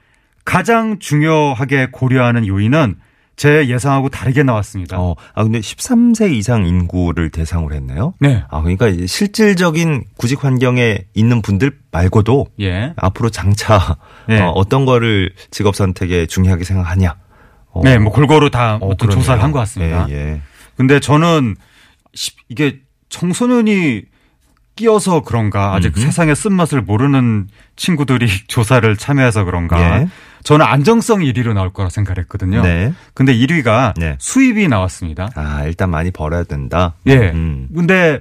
가장 0.45 0.99
중요하게 0.99 1.89
고려하는 1.93 2.47
요인은 2.49 2.97
제 3.37 3.67
예상하고 3.69 4.09
다르게 4.11 4.43
나왔습니다. 4.45 4.99
어, 5.01 5.17
아 5.35 5.43
근데 5.43 5.59
13세 5.59 6.33
이상 6.35 6.67
인구를 6.67 7.31
대상으로 7.31 7.75
했네요. 7.75 8.15
네. 8.21 8.45
아 8.49 8.61
그러니까 8.63 8.87
실질적인 9.07 10.05
구직 10.17 10.45
환경에 10.45 10.99
있는 11.15 11.43
분들 11.43 11.73
말고도 11.91 12.47
예. 12.61 12.93
앞으로 12.97 13.31
장차 13.31 13.97
예. 14.29 14.39
어, 14.41 14.51
어떤 14.51 14.85
거를 14.85 15.33
직업 15.51 15.75
선택에 15.75 16.27
중요하게 16.27 16.63
생각하냐. 16.65 17.17
어, 17.73 17.81
네, 17.83 17.99
뭐 17.99 18.13
골고루 18.13 18.51
다 18.51 18.75
어, 18.77 18.87
어떤 18.87 19.09
그러네요. 19.09 19.21
조사를 19.21 19.43
한 19.43 19.51
것 19.53 19.59
같습니다. 19.61 20.07
예, 20.11 20.15
예. 20.15 20.41
근데 20.77 21.01
저는 21.01 21.57
시- 22.15 22.33
이게 22.49 22.81
청소년이 23.09 24.03
끼어서 24.77 25.23
그런가 25.23 25.75
아직 25.75 25.97
음흠. 25.97 26.01
세상의 26.07 26.35
쓴맛을 26.37 26.83
모르는 26.83 27.49
친구들이 27.77 28.27
조사를 28.49 28.97
참여해서 28.97 29.45
그런가 29.45 30.01
예. 30.03 30.09
저는 30.45 30.65
안정성 30.65 31.21
1위로 31.21 31.53
나올 31.55 31.73
거라 31.73 31.89
생각했거든요. 31.89 32.63
네. 32.63 32.93
근데 33.15 33.35
1위가 33.35 33.95
네. 33.99 34.17
수입이 34.21 34.69
나왔습니다. 34.69 35.31
아, 35.35 35.65
일단 35.65 35.91
많이 35.91 36.11
벌어야 36.11 36.45
된다. 36.45 36.95
예. 37.07 37.31
음. 37.31 37.69
근데 37.75 38.21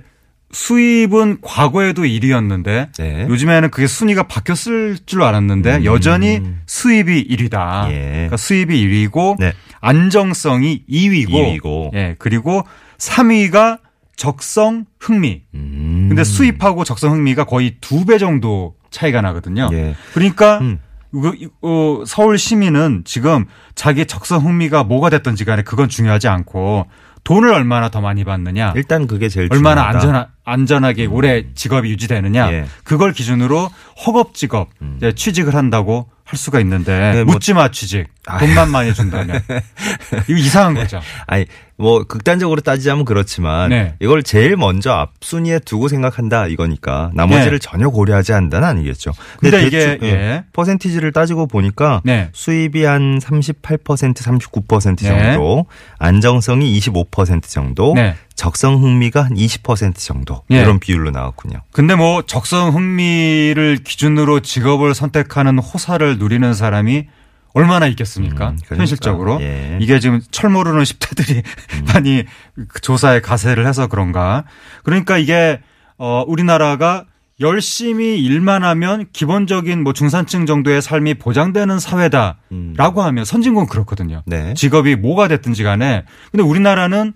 수입은 0.52 1.40
과거에도 1.42 2.04
1위였는데 2.04 2.94
네. 2.98 3.26
요즘에는 3.28 3.72
그게 3.72 3.88
순위가 3.88 4.24
바뀌었을 4.24 4.98
줄 5.06 5.24
알았는데 5.24 5.78
음. 5.78 5.86
여전히 5.86 6.42
수입이 6.68 7.28
1위다. 7.28 7.90
예. 7.92 8.10
그러니까 8.12 8.38
수입이 8.38 9.10
1위고 9.10 9.36
네. 9.40 9.54
안정성이 9.82 10.84
2위고, 10.90 11.60
2위고. 11.62 11.94
예. 11.96 12.16
그리고 12.20 12.64
3위가 13.00 13.80
적성 14.16 14.86
흥미. 15.00 15.42
음. 15.56 16.06
근데 16.08 16.24
수입하고 16.24 16.84
적성 16.84 17.12
흥미가 17.14 17.46
거의 17.46 17.76
두 17.82 18.06
배 18.06 18.18
정도 18.18 18.76
차이가 18.92 19.22
나거든요. 19.22 19.70
예. 19.74 19.96
그러니까 20.14 20.60
음. 20.60 20.80
이거, 21.14 21.34
어, 21.62 22.04
서울 22.08 22.38
시민은 22.38 23.04
지금 23.06 23.46
자기 23.76 24.06
적성 24.06 24.44
흥미가 24.46 24.84
뭐가 24.84 25.10
됐든지 25.10 25.46
간에 25.46 25.62
그건 25.62 25.90
중요하지 25.90 26.28
않고 26.28 26.88
돈을 27.24 27.54
얼마나 27.54 27.88
더 27.90 28.02
많이 28.02 28.24
받느냐. 28.26 28.74
일단 28.76 29.08
그게 29.08 29.30
제일 29.30 29.48
얼마나 29.52 29.92
중요하다. 29.92 30.08
안전 30.20 30.28
안전하게 30.46 31.06
오래 31.06 31.46
직업이 31.56 31.90
유지되느냐 31.90 32.52
예. 32.52 32.66
그걸 32.84 33.14
기준으로 33.14 33.70
허겁 34.06 34.34
직업 34.34 34.70
이제 34.98 35.14
취직을 35.14 35.56
한다고 35.56 36.10
할 36.26 36.38
수가 36.38 36.60
있는데 36.60 37.14
네, 37.14 37.24
뭐- 37.24 37.36
묻지마 37.36 37.70
취직. 37.72 38.08
돈만 38.40 38.72
많이 38.72 38.94
준다면 38.94 39.42
이거 40.28 40.38
이상한 40.38 40.74
거죠. 40.74 41.00
아니 41.28 41.46
뭐 41.78 42.04
극단적으로 42.04 42.62
따지자면 42.62 43.06
그렇지만 43.06 43.70
네. 43.70 43.96
이걸 44.00 44.22
제일 44.24 44.56
먼저 44.56 44.92
앞순위에 44.92 45.60
두고 45.60 45.88
생각한다 45.88 46.48
이거니까 46.48 47.12
나머지를 47.14 47.60
네. 47.60 47.68
전혀 47.68 47.90
고려하지 47.90 48.34
않는다는 48.34 48.68
아니겠죠. 48.68 49.12
근데 49.40 49.66
이게, 49.66 49.98
대충, 49.98 50.08
예. 50.08 50.44
퍼센티지를 50.54 51.12
따지고 51.12 51.48
보니까 51.48 52.02
네. 52.04 52.30
수입이 52.34 52.84
한 52.84 53.20
38% 53.20 54.14
39% 54.14 55.02
네. 55.02 55.08
정도, 55.08 55.66
안정성이 55.98 56.80
25% 56.80 57.44
정도, 57.44 57.94
네. 57.96 58.16
적성 58.36 58.82
흥미가 58.82 59.24
한 59.26 59.34
20% 59.34 59.96
정도 59.96 60.44
예. 60.52 60.62
이런 60.62 60.80
비율로 60.80 61.12
나왔군요. 61.12 61.60
근데 61.72 61.96
뭐 61.96 62.24
적성 62.24 62.74
흥미를 62.74 63.80
기준으로 63.84 64.42
직업을 64.42 64.94
선택하는 64.94 65.60
호사를 65.60 66.18
누리는 66.18 66.54
사람이 66.54 67.08
얼마나 67.54 67.88
있겠습니까? 67.88 68.50
음, 68.50 68.58
그러니까. 68.66 68.76
현실적으로 68.78 69.40
예. 69.42 69.78
이게 69.80 70.00
지금 70.00 70.22
철 70.32 70.50
모르는 70.50 70.84
10대들이 70.84 71.44
많이 71.94 72.26
그 72.68 72.82
조사에 72.82 73.22
가세를 73.22 73.68
해서 73.68 73.88
그런가. 73.88 74.44
그러니까 74.84 75.18
이게 75.18 75.62
어 75.98 76.24
우리나라가 76.28 77.06
열심히 77.40 78.24
일만 78.24 78.64
하면 78.64 79.06
기본적인 79.12 79.84
뭐 79.84 79.94
중산층 79.94 80.46
정도의 80.46 80.82
삶이 80.82 81.16
보장되는 81.16 81.80
사회다라고 81.80 83.02
하면 83.02 83.26
선진국은 83.26 83.68
그렇거든요. 83.68 84.24
네. 84.26 84.54
직업이 84.56 84.96
뭐가 84.96 85.28
됐든지 85.28 85.64
간에 85.64 86.06
근데 86.32 86.44
우리나라는 86.44 87.14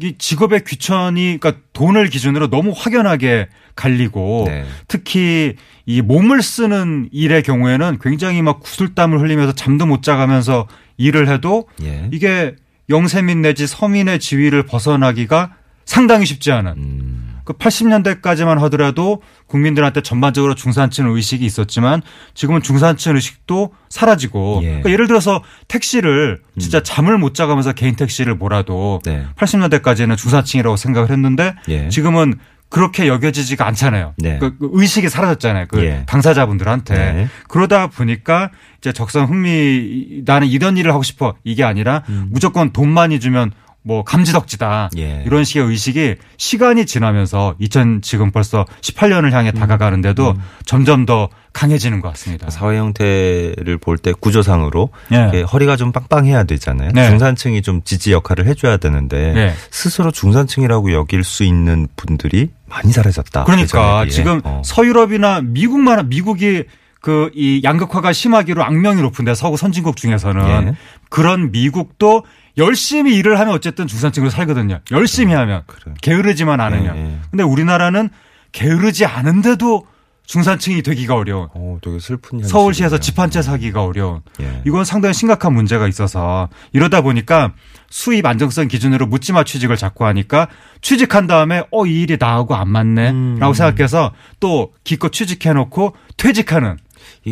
이 0.00 0.14
직업의 0.18 0.64
귀천이 0.66 1.38
그러니까 1.40 1.62
돈을 1.72 2.08
기준으로 2.08 2.50
너무 2.50 2.72
확연하게 2.74 3.48
갈리고 3.76 4.44
네. 4.48 4.64
특히 4.88 5.54
이 5.86 6.02
몸을 6.02 6.42
쓰는 6.42 7.08
일의 7.12 7.42
경우에는 7.42 7.98
굉장히 8.00 8.42
막 8.42 8.60
구슬땀을 8.60 9.20
흘리면서 9.20 9.52
잠도 9.52 9.86
못 9.86 10.02
자가면서 10.02 10.66
일을 10.96 11.28
해도 11.28 11.68
예. 11.82 12.08
이게 12.12 12.54
영세민 12.88 13.42
내지 13.42 13.66
서민의 13.66 14.18
지위를 14.18 14.64
벗어나기가 14.64 15.54
상당히 15.84 16.26
쉽지 16.26 16.50
않은 16.52 16.72
음, 16.76 17.33
그 17.44 17.52
80년대까지만 17.52 18.58
하더라도 18.60 19.22
국민들한테 19.46 20.00
전반적으로 20.00 20.54
중산층 20.54 21.08
의식이 21.08 21.44
있었지만 21.44 22.02
지금은 22.34 22.62
중산층 22.62 23.14
의식도 23.14 23.72
사라지고 23.88 24.60
예. 24.62 24.66
그러니까 24.66 24.90
예를 24.90 25.06
들어서 25.06 25.42
택시를 25.68 26.40
진짜 26.58 26.82
잠을 26.82 27.18
못 27.18 27.34
자가면서 27.34 27.72
개인 27.72 27.96
택시를 27.96 28.34
몰아도 28.34 29.00
네. 29.04 29.26
80년대까지는 29.36 30.16
중산층이라고 30.16 30.76
생각을 30.76 31.10
했는데 31.10 31.54
예. 31.68 31.88
지금은 31.88 32.34
그렇게 32.70 33.06
여겨지지가 33.06 33.64
않잖아요. 33.68 34.14
네. 34.18 34.38
그, 34.38 34.58
그 34.58 34.70
의식이 34.72 35.08
사라졌잖아요. 35.08 35.66
그 35.68 35.84
예. 35.84 36.02
당사자분들한테. 36.06 36.94
네. 36.94 37.28
그러다 37.46 37.86
보니까 37.86 38.50
이제 38.78 38.92
적성 38.92 39.28
흥미 39.28 40.22
나는 40.24 40.48
이런 40.48 40.76
일을 40.76 40.92
하고 40.92 41.04
싶어 41.04 41.36
이게 41.44 41.62
아니라 41.62 42.02
무조건 42.30 42.72
돈 42.72 42.88
많이 42.88 43.20
주면 43.20 43.52
뭐 43.86 44.02
감지덕지다 44.02 44.88
음. 44.94 44.98
예. 44.98 45.22
이런 45.26 45.44
식의 45.44 45.66
의식이 45.68 46.14
시간이 46.38 46.86
지나면서 46.86 47.54
2000 47.58 48.00
지금 48.02 48.30
벌써 48.30 48.64
18년을 48.80 49.30
향해 49.32 49.50
음. 49.54 49.60
다가가는데도 49.60 50.34
점점 50.64 51.04
더 51.04 51.28
강해지는 51.52 52.00
것 52.00 52.08
같습니다. 52.08 52.48
사회 52.50 52.78
형태를 52.78 53.78
볼 53.78 53.98
때 53.98 54.12
구조상으로 54.18 54.88
예. 55.12 55.42
허리가 55.42 55.76
좀 55.76 55.92
빵빵해야 55.92 56.44
되잖아요. 56.44 56.90
네. 56.94 57.08
중산층이 57.10 57.62
좀 57.62 57.82
지지 57.84 58.12
역할을 58.12 58.46
해줘야 58.46 58.78
되는데 58.78 59.32
네. 59.34 59.54
스스로 59.70 60.10
중산층이라고 60.10 60.92
여길 60.92 61.22
수 61.22 61.44
있는 61.44 61.86
분들이 61.94 62.50
많이 62.66 62.90
사라졌다. 62.92 63.44
그러니까 63.44 63.64
예전에 63.64 64.04
비해. 64.04 64.10
지금 64.10 64.40
어. 64.44 64.62
서유럽이나 64.64 65.42
미국만 65.42 66.08
미국이 66.08 66.64
그 67.00 67.30
이 67.34 67.60
양극화가 67.62 68.14
심하기로 68.14 68.64
악명이 68.64 69.02
높은데 69.02 69.34
서구 69.34 69.58
선진국 69.58 69.96
중에서는 69.96 70.68
예. 70.68 70.74
그런 71.10 71.52
미국도 71.52 72.24
열심히 72.58 73.16
일을 73.16 73.38
하면 73.40 73.54
어쨌든 73.54 73.86
중산층으로 73.86 74.30
살거든요. 74.30 74.80
열심히 74.90 75.34
하면 75.34 75.62
그래요. 75.66 75.94
게으르지만 76.02 76.60
않으면. 76.60 76.96
예, 76.96 77.00
예. 77.00 77.18
근데 77.30 77.42
우리나라는 77.42 78.10
게으르지 78.52 79.06
않은데도 79.06 79.86
중산층이 80.26 80.82
되기가 80.82 81.16
어려운. 81.16 81.48
어, 81.54 81.78
되게 81.82 81.98
슬픈 81.98 82.38
현실. 82.38 82.50
서울시에서 82.50 82.98
집 82.98 83.18
한 83.18 83.30
채 83.30 83.42
사기가 83.42 83.84
어려운. 83.84 84.20
예. 84.40 84.62
이건 84.66 84.84
상당히 84.84 85.12
심각한 85.12 85.52
문제가 85.52 85.86
있어서 85.88 86.48
이러다 86.72 87.00
보니까 87.02 87.52
수입 87.90 88.24
안정성 88.24 88.68
기준으로 88.68 89.06
묻지마 89.06 89.44
취직을 89.44 89.76
자꾸 89.76 90.06
하니까 90.06 90.48
취직한 90.80 91.26
다음에 91.26 91.64
어 91.70 91.84
이 91.86 92.02
일이 92.02 92.16
나하고 92.18 92.54
안 92.54 92.68
맞네 92.70 93.10
음. 93.10 93.36
라고 93.38 93.52
생각해서 93.52 94.12
또 94.40 94.72
기껏 94.84 95.12
취직해놓고 95.12 95.94
퇴직하는 96.16 96.78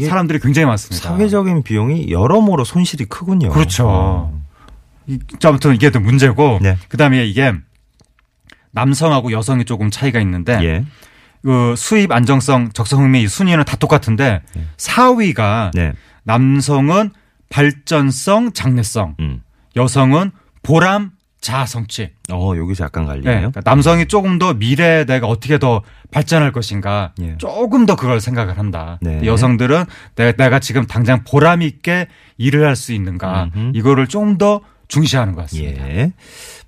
사람들이 0.07 0.39
굉장히 0.41 0.67
많습니다. 0.67 1.09
사회적인 1.09 1.63
비용이 1.63 2.11
여러모로 2.11 2.65
손실이 2.65 3.07
크군요. 3.07 3.49
그렇죠. 3.51 3.87
어. 3.89 4.42
이- 5.15 5.19
아무튼 5.45 5.75
이게 5.75 5.91
또 5.91 6.01
문제고 6.01 6.59
네. 6.63 6.77
그다음에 6.89 7.25
이게 7.27 7.53
남성하고 8.73 9.33
여성이 9.33 9.65
조금 9.65 9.91
차이가 9.91 10.21
있는데 10.21 10.59
예. 10.63 10.85
그 11.43 11.75
수입 11.77 12.13
안정성 12.13 12.71
적성 12.73 13.03
흥미 13.03 13.27
순위는 13.27 13.65
다 13.65 13.77
똑같은데 13.77 14.43
4위가 14.77 15.73
네. 15.75 15.93
남성은 16.25 17.11
발전성 17.51 18.53
장래성 18.53 19.17
음. 19.21 19.43
여성은 19.77 20.31
보람 20.63 21.11
자아 21.41 21.67
성취. 21.67 22.11
어, 22.31 22.53
여기서 22.57 22.85
약간 22.85 23.03
네. 23.03 23.09
갈리네요. 23.09 23.37
그러니까 23.51 23.63
남성이 23.65 24.07
조금 24.07 24.39
더 24.39 24.55
미래에 24.55 25.05
내가 25.07 25.27
어떻게 25.27 25.59
더 25.59 25.83
발전할 26.13 26.53
것인가 26.53 27.13
예. 27.21 27.37
조금 27.39 27.85
더 27.85 27.97
그걸 27.97 28.21
생각을 28.21 28.57
한다. 28.59 28.99
네. 29.03 29.21
여성들은 29.25 29.85
내가, 30.15 30.33
내가 30.45 30.59
지금 30.61 30.87
당장 30.87 31.25
보람 31.25 31.61
있게 31.63 32.07
일을 32.39 32.65
할 32.65 32.77
수 32.77 32.93
있는가 32.93 33.51
음흠. 33.57 33.73
이거를 33.75 34.07
좀 34.07 34.39
더 34.39 34.61
중시하는 34.93 35.35
것 35.35 35.43
같습니다. 35.43 35.89
예. 35.89 36.13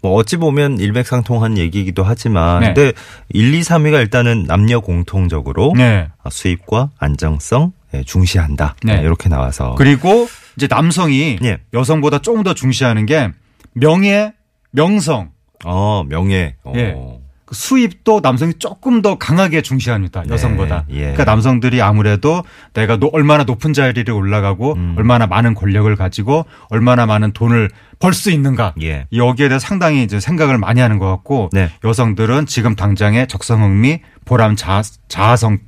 뭐 0.01 0.13
어찌 0.15 0.37
보면 0.37 0.79
일맥상통한 0.79 1.59
얘기이기도 1.59 2.03
하지만 2.03 2.61
네. 2.61 2.67
근데 2.75 2.93
1, 3.31 3.55
2, 3.55 3.61
3위가 3.61 4.01
일단은 4.01 4.45
남녀 4.45 4.81
공통적으로 4.81 5.73
네. 5.77 6.09
수입과 6.31 6.91
안정성 6.99 7.73
예, 7.95 8.03
중시한다. 8.03 8.77
네. 8.83 8.97
네, 8.97 9.03
이렇게 9.03 9.29
나와서 9.29 9.75
그리고 9.77 10.27
이제 10.57 10.67
남성이 10.69 11.39
예. 11.43 11.59
여성보다 11.73 12.21
조금 12.21 12.43
더 12.43 12.55
중시하는 12.55 13.07
게 13.07 13.31
명예, 13.73 14.33
명성, 14.71 15.31
어, 15.65 16.05
명예. 16.09 16.57
어. 16.65 16.73
예. 16.77 16.93
그 16.93 17.24
수입도 17.53 18.21
남성이 18.21 18.55
조금 18.59 19.03
더 19.03 19.17
강하게 19.19 19.61
중시합니다. 19.63 20.23
네, 20.23 20.33
여성보다. 20.33 20.87
예. 20.91 21.01
그러니까 21.01 21.25
남성들이 21.25 21.83
아무래도 21.83 22.43
내가 22.73 22.97
노- 22.97 23.11
얼마나 23.13 23.45
높은 23.45 23.73
자리를 23.73 24.13
올라가고 24.13 24.75
음. 24.75 24.95
얼마나 24.97 25.27
많은 25.27 25.55
권력을 25.55 25.95
가지고 25.97 26.47
얼마나 26.71 27.07
많은 27.07 27.33
돈을 27.33 27.71
벌 27.99 28.13
수 28.15 28.31
있는가. 28.31 28.75
예. 28.83 29.07
여기에 29.15 29.49
대해 29.49 29.59
서 29.59 29.67
상당히 29.67 30.03
이제 30.05 30.21
생각을 30.21 30.59
많이 30.59 30.81
하는 30.81 30.99
것 30.99 31.09
같고 31.11 31.51
네. 31.53 31.71
여성들은 31.85 32.47
지금 32.47 32.75
당장의 32.77 33.29
적성흥미, 33.29 34.01
보람, 34.25 34.57
자, 34.57 34.83
자아성, 35.09 35.59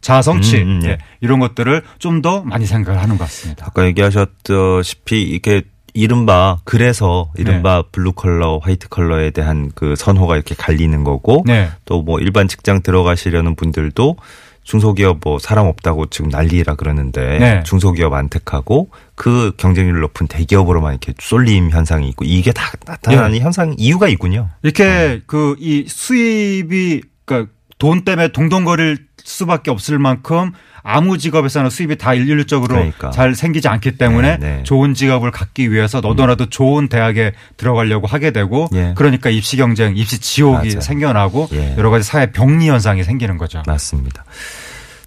자아성취 0.00 0.56
음, 0.62 0.68
음, 0.68 0.80
예. 0.84 0.88
예, 0.90 0.98
이런 1.20 1.40
것들을 1.40 1.82
좀 1.98 2.22
더 2.22 2.42
많이 2.42 2.64
생각을 2.66 3.00
하는 3.02 3.18
것 3.18 3.24
같습니다. 3.24 3.66
아까 3.68 3.84
얘기하셨다시피 3.86 5.22
이게 5.22 5.62
이른바 5.94 6.58
그래서 6.64 7.30
이른바 7.36 7.82
블루 7.92 8.12
컬러, 8.12 8.58
화이트 8.62 8.88
컬러에 8.88 9.30
대한 9.30 9.70
그 9.74 9.94
선호가 9.96 10.36
이렇게 10.36 10.54
갈리는 10.54 11.04
거고 11.04 11.42
네. 11.46 11.70
또뭐 11.84 12.20
일반 12.20 12.48
직장 12.48 12.82
들어가시려는 12.82 13.54
분들도 13.56 14.16
중소기업 14.62 15.18
뭐 15.24 15.38
사람 15.38 15.66
없다고 15.66 16.06
지금 16.06 16.30
난리라 16.30 16.76
그러는데 16.76 17.38
네. 17.38 17.62
중소기업 17.64 18.12
안 18.12 18.28
택하고 18.28 18.90
그 19.16 19.52
경쟁률 19.56 20.00
높은 20.00 20.28
대기업으로만 20.28 20.92
이렇게 20.92 21.12
쏠림 21.18 21.70
현상이 21.70 22.08
있고 22.10 22.24
이게 22.24 22.52
다 22.52 22.70
나타나는 22.86 23.36
예. 23.36 23.40
현상 23.40 23.74
이유가 23.78 24.08
있군요. 24.08 24.48
이렇게 24.62 25.22
그 25.26 25.56
이 25.58 25.86
수입이 25.88 27.02
그러니까 27.24 27.52
돈 27.78 28.04
때문에 28.04 28.28
동동거릴 28.28 28.98
수밖에 29.24 29.70
없을 29.70 29.98
만큼 29.98 30.52
아무 30.82 31.18
직업에서는 31.18 31.70
수입이 31.70 31.96
다 31.96 32.14
일률적으로 32.14 32.74
그러니까. 32.74 33.10
잘 33.10 33.34
생기지 33.34 33.68
않기 33.68 33.92
때문에 33.92 34.38
네, 34.38 34.56
네. 34.56 34.62
좋은 34.62 34.94
직업을 34.94 35.30
갖기 35.30 35.70
위해서 35.72 36.00
너도나도 36.00 36.46
좋은 36.46 36.88
대학에 36.88 37.32
들어가려고 37.56 38.06
하게 38.06 38.30
되고 38.30 38.68
예. 38.74 38.94
그러니까 38.96 39.30
입시 39.30 39.56
경쟁, 39.56 39.96
입시 39.96 40.20
지옥이 40.20 40.68
맞아요. 40.68 40.80
생겨나고 40.80 41.48
예. 41.52 41.74
여러 41.76 41.90
가지 41.90 42.04
사회 42.04 42.32
병리 42.32 42.68
현상이 42.68 43.04
생기는 43.04 43.38
거죠. 43.38 43.62
맞습니다. 43.66 44.24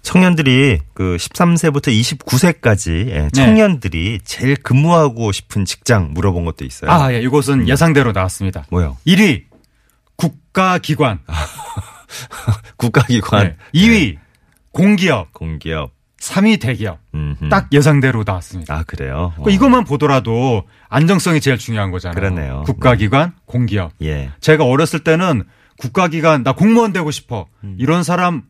청년들이 0.02 0.80
그 0.92 1.16
13세부터 1.18 1.88
29세까지 1.88 3.06
네. 3.06 3.28
청년들이 3.32 4.20
제일 4.24 4.54
근무하고 4.56 5.32
싶은 5.32 5.64
직장 5.64 6.10
물어본 6.12 6.44
것도 6.44 6.64
있어요. 6.64 6.90
아, 6.90 7.12
예. 7.12 7.20
이것은 7.20 7.68
예상대로 7.68 8.12
나왔습니다. 8.12 8.66
뭐요? 8.70 8.98
1위 9.06 9.44
국가기관, 10.16 11.20
국가기관, 12.76 13.56
네. 13.72 13.80
2위 13.80 14.16
공기업, 14.74 15.32
공기업. 15.32 15.92
3위 16.18 16.60
대기업. 16.60 16.98
음흠. 17.14 17.48
딱 17.48 17.68
예상대로 17.72 18.24
나왔습니다. 18.26 18.74
아 18.74 18.82
그래요? 18.82 19.32
그러니까 19.36 19.50
이것만 19.50 19.84
보더라도 19.84 20.64
안정성이 20.88 21.40
제일 21.40 21.58
중요한 21.58 21.90
거잖아요. 21.90 22.14
그러네요. 22.14 22.62
국가기관, 22.66 23.34
공기업. 23.46 23.92
예. 24.02 24.30
제가 24.40 24.64
어렸을 24.64 25.04
때는 25.04 25.44
국가기관 25.78 26.42
나 26.42 26.52
공무원 26.52 26.92
되고 26.92 27.10
싶어 27.10 27.46
음. 27.62 27.76
이런 27.78 28.02
사람 28.02 28.42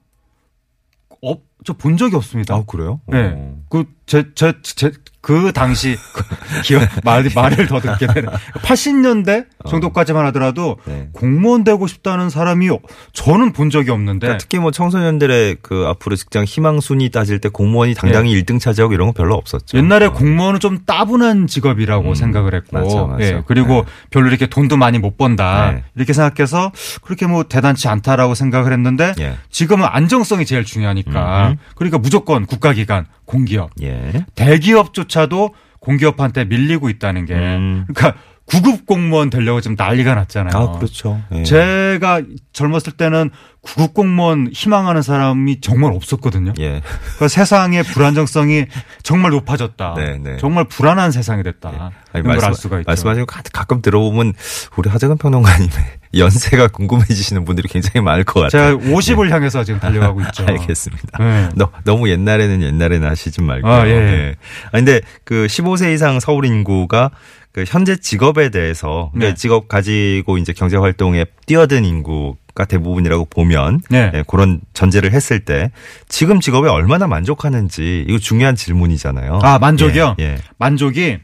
어, 1.22 1.36
저 1.64 1.72
본 1.72 1.96
적이 1.96 2.16
없습니다. 2.16 2.54
아 2.54 2.62
그래요? 2.66 3.00
네. 3.06 3.32
어. 3.34 3.54
그, 3.70 3.84
제, 4.06 4.24
제, 4.34 4.52
제, 4.62 4.92
그 5.22 5.50
당시, 5.52 5.96
기억, 6.64 6.82
말, 7.02 7.26
말을 7.34 7.66
더 7.66 7.80
듣게 7.80 8.06
되는. 8.06 8.28
80년대 8.62 9.46
정도까지만 9.68 10.26
하더라도 10.26 10.76
네. 10.84 11.08
공무원 11.12 11.64
되고 11.64 11.86
싶다는 11.86 12.28
사람이 12.28 12.68
저는 13.14 13.52
본 13.52 13.70
적이 13.70 13.90
없는데. 13.90 14.26
그러니까 14.26 14.38
특히 14.38 14.58
뭐 14.58 14.70
청소년들의 14.70 15.56
그 15.62 15.86
앞으로 15.88 16.16
직장 16.16 16.44
희망 16.44 16.80
순위 16.80 17.10
따질 17.10 17.40
때 17.40 17.48
공무원이 17.48 17.94
당당히 17.94 18.40
1등 18.42 18.60
차지하고 18.60 18.92
이런 18.92 19.06
건 19.08 19.14
별로 19.14 19.34
없었죠. 19.34 19.78
예. 19.78 19.82
옛날에 19.82 20.06
어. 20.06 20.12
공무원은 20.12 20.60
좀 20.60 20.80
따분한 20.84 21.46
직업이라고 21.46 22.10
음, 22.10 22.14
생각을 22.14 22.54
했고, 22.54 22.78
맞아, 22.78 23.06
맞아. 23.06 23.24
예, 23.24 23.42
그리고 23.46 23.68
네. 23.68 23.82
별로 24.10 24.28
이렇게 24.28 24.46
돈도 24.46 24.76
많이 24.76 24.98
못 24.98 25.16
번다 25.16 25.72
네. 25.72 25.84
이렇게 25.96 26.12
생각해서 26.12 26.70
그렇게 27.02 27.26
뭐 27.26 27.44
대단치 27.44 27.88
않다라고 27.88 28.34
생각을 28.34 28.72
했는데 28.72 29.14
예. 29.18 29.36
지금은 29.50 29.86
안정성이 29.90 30.44
제일 30.44 30.64
중요하니까 30.64 31.48
음 31.48 31.53
흠. 31.54 31.74
그러니까 31.76 31.98
무조건 31.98 32.46
국가기관, 32.46 33.06
공기업, 33.24 33.70
예. 33.82 34.24
대기업조차도 34.34 35.54
공기업한테 35.80 36.44
밀리고 36.46 36.88
있다는 36.88 37.26
게 37.26 37.34
음. 37.34 37.84
그러니까 37.86 38.18
구급 38.46 38.84
공무원 38.86 39.30
되려고 39.30 39.60
지금 39.62 39.74
난리가 39.78 40.14
났잖아요. 40.14 40.52
아 40.54 40.72
그렇죠. 40.78 41.20
예. 41.32 41.44
제가 41.44 42.20
젊었을 42.52 42.92
때는 42.92 43.30
구급 43.62 43.94
공무원 43.94 44.50
희망하는 44.52 45.00
사람이 45.00 45.62
정말 45.62 45.92
없었거든요. 45.94 46.52
예. 46.60 46.82
그 47.18 47.28
세상의 47.28 47.82
불안정성이 47.84 48.66
정말 49.02 49.30
높아졌다. 49.30 49.94
네, 49.96 50.18
네. 50.18 50.36
정말 50.36 50.64
불안한 50.64 51.10
세상이 51.10 51.42
됐다. 51.42 51.92
아니, 52.12 52.22
이런 52.22 52.36
걸알 52.36 52.54
수가 52.54 52.80
있죠. 52.80 52.84
말씀하신 52.86 53.24
거 53.24 53.34
가- 53.34 53.42
가끔 53.50 53.80
들어보면 53.80 54.34
우리 54.76 54.90
하재근 54.90 55.16
평론가님의 55.16 55.70
연세가 56.18 56.68
궁금해지시는 56.68 57.46
분들이 57.46 57.66
굉장히 57.68 58.04
많을 58.04 58.24
것 58.24 58.40
같아요. 58.42 58.78
제가 58.78 58.90
50을 58.94 59.30
향해서 59.30 59.64
지금 59.64 59.80
달려가고 59.80 60.20
있죠. 60.20 60.44
알겠습니다. 60.46 61.18
네. 61.18 61.48
너, 61.54 61.70
너무 61.84 62.10
옛날에는 62.10 62.60
옛날에는 62.62 63.08
하시지 63.08 63.40
말고. 63.40 63.66
아, 63.66 63.88
예. 63.88 64.34
아, 64.66 64.70
근데 64.72 65.00
그 65.24 65.46
15세 65.46 65.94
이상 65.94 66.20
서울 66.20 66.44
인구가 66.44 67.10
그 67.54 67.64
현재 67.66 67.96
직업에 67.96 68.48
대해서 68.50 69.12
네. 69.14 69.28
그 69.28 69.34
직업 69.34 69.68
가지고 69.68 70.38
이제 70.38 70.52
경제 70.52 70.76
활동에 70.76 71.24
뛰어든 71.46 71.84
인구가 71.84 72.64
대부분이라고 72.66 73.26
보면 73.26 73.80
네. 73.90 74.10
예, 74.12 74.24
그런 74.26 74.60
전제를 74.72 75.12
했을 75.12 75.44
때 75.44 75.70
지금 76.08 76.40
직업에 76.40 76.68
얼마나 76.68 77.06
만족하는지 77.06 78.04
이거 78.08 78.18
중요한 78.18 78.56
질문이잖아요. 78.56 79.38
아, 79.42 79.60
만족이요? 79.60 80.16
예. 80.18 80.24
예. 80.24 80.38
만족이 80.58 81.18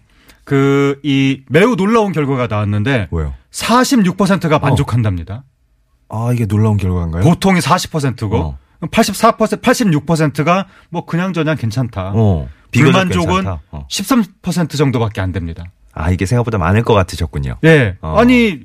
그 0.45 1.01
이 1.03 1.43
매우 1.49 1.75
놀라운 1.77 2.13
결과가 2.13 2.47
나왔는데 2.47 3.09
뭐요? 3.11 3.35
46%가 3.51 4.59
만족한답니다. 4.61 5.43
아 6.09 6.31
이게 6.33 6.47
놀라운 6.47 6.77
결과인가요? 6.77 7.23
보통이 7.25 7.59
40%고 7.61 8.37
어. 8.37 8.59
84% 8.83 9.61
86%가 9.61 10.67
뭐 10.91 11.05
그냥 11.05 11.33
저냥 11.33 11.57
괜찮다. 11.57 12.13
어. 12.15 12.49
불만족은 12.73 13.27
괜찮다. 13.35 13.63
어. 13.73 13.87
13% 13.91 14.77
정도밖에 14.77 15.21
안 15.21 15.33
됩니다. 15.33 15.65
아 15.93 16.11
이게 16.11 16.27
생각보다 16.27 16.59
많을 16.59 16.83
것 16.83 16.95
같으셨군요. 16.95 17.57
예. 17.65 17.97
어. 18.01 18.17
아니 18.19 18.61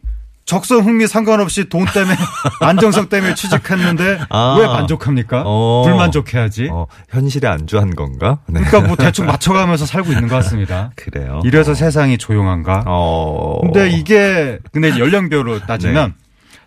적성 0.45 0.85
흥미 0.85 1.07
상관없이 1.07 1.69
돈 1.69 1.85
때문에 1.85 2.15
안정성 2.61 3.09
때문에 3.09 3.33
취직했는데 3.33 4.19
아. 4.29 4.55
왜 4.59 4.67
만족합니까? 4.67 5.41
어. 5.45 5.83
불만족해야지. 5.85 6.69
어, 6.71 6.85
현실에 7.09 7.47
안주한 7.47 7.95
건가? 7.95 8.39
네. 8.47 8.61
그러니까 8.61 8.87
뭐 8.87 8.95
대충 8.95 9.25
맞춰가면서 9.25 9.85
살고 9.87 10.11
있는 10.11 10.27
것 10.27 10.35
같습니다. 10.35 10.91
그래요. 10.95 11.41
이래서 11.43 11.73
세상이 11.73 12.19
조용한가? 12.19 12.83
어. 12.85 13.59
근데 13.63 13.89
이게 13.89 14.59
근데 14.71 14.89
연령별로 14.99 15.59
따지면 15.61 16.13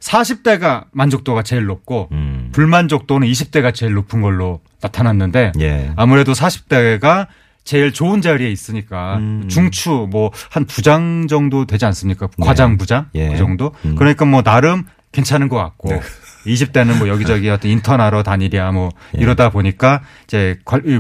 40대가 0.01 0.85
만족도가 0.93 1.43
제일 1.43 1.67
높고 1.67 2.09
음. 2.13 2.51
불만족도는 2.53 3.29
20대가 3.29 3.73
제일 3.73 3.95
높은 3.95 4.23
걸로 4.23 4.61
나타났는데 4.81 5.53
예. 5.61 5.93
아무래도 5.97 6.33
40대가 6.33 7.29
제일 7.69 7.93
좋은 7.93 8.23
자리에 8.23 8.51
있으니까 8.51 9.17
음. 9.19 9.47
중추 9.47 10.09
뭐 10.11 10.31
한 10.51 10.65
부장 10.65 11.27
정도 11.29 11.67
되지 11.67 11.85
않습니까? 11.85 12.29
과장 12.41 12.79
부장 12.79 13.11
예. 13.15 13.29
그 13.29 13.37
정도. 13.37 13.75
음. 13.85 13.95
그러니까 13.95 14.25
뭐 14.25 14.41
나름 14.41 14.85
괜찮은 15.13 15.51
것 15.51 15.57
같고 15.59 15.91
네. 15.91 16.01
20대는 16.47 16.97
뭐 16.97 17.09
여기저기 17.09 17.51
어떤 17.51 17.71
인턴하러 17.71 18.23
다니랴 18.23 18.73
뭐 18.73 18.89
예. 19.19 19.21
이러다 19.21 19.51
보니까 19.51 20.01
이제 20.25 20.59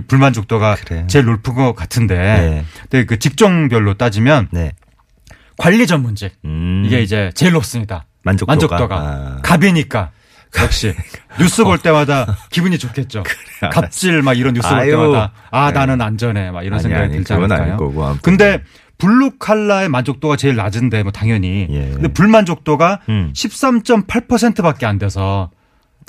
불만족도가 0.08 0.74
그래요. 0.84 1.06
제일 1.06 1.24
높은 1.24 1.54
것 1.54 1.72
같은데 1.74 2.16
네. 2.18 2.64
근데 2.82 3.06
그 3.06 3.18
직종별로 3.18 3.94
따지면 3.94 4.48
네. 4.50 4.72
관리 5.56 5.86
전문직 5.86 6.36
음. 6.44 6.82
이게 6.84 7.00
이제 7.00 7.30
제일 7.34 7.52
높습니다. 7.52 8.04
만족도가. 8.24 8.52
만족도가 8.52 8.96
아. 8.96 9.38
갑이니까 9.42 10.10
역시 10.62 10.94
뉴스 11.38 11.64
볼 11.64 11.78
때마다 11.78 12.36
기분이 12.50 12.78
좋겠죠. 12.78 13.22
갑질 13.72 14.22
막 14.22 14.38
이런 14.38 14.54
뉴스 14.54 14.68
볼 14.68 14.78
아유. 14.78 14.90
때마다 14.92 15.32
아 15.50 15.66
네. 15.72 15.78
나는 15.78 16.00
안전해 16.00 16.50
막 16.50 16.62
이런 16.62 16.74
아니, 16.74 16.82
생각이 16.82 17.04
아니, 17.04 17.12
들지 17.16 17.32
않을까요? 17.32 17.76
거고, 17.76 18.04
아무튼. 18.04 18.20
근데 18.22 18.62
블루 18.98 19.32
칼라의 19.38 19.88
만족도가 19.88 20.36
제일 20.36 20.56
낮은데 20.56 21.02
뭐 21.04 21.12
당연히 21.12 21.66
예. 21.70 21.90
근데 21.92 22.08
불만족도가 22.08 23.00
음. 23.08 23.32
13.8%밖에 23.34 24.86
안 24.86 24.98
돼서 24.98 25.50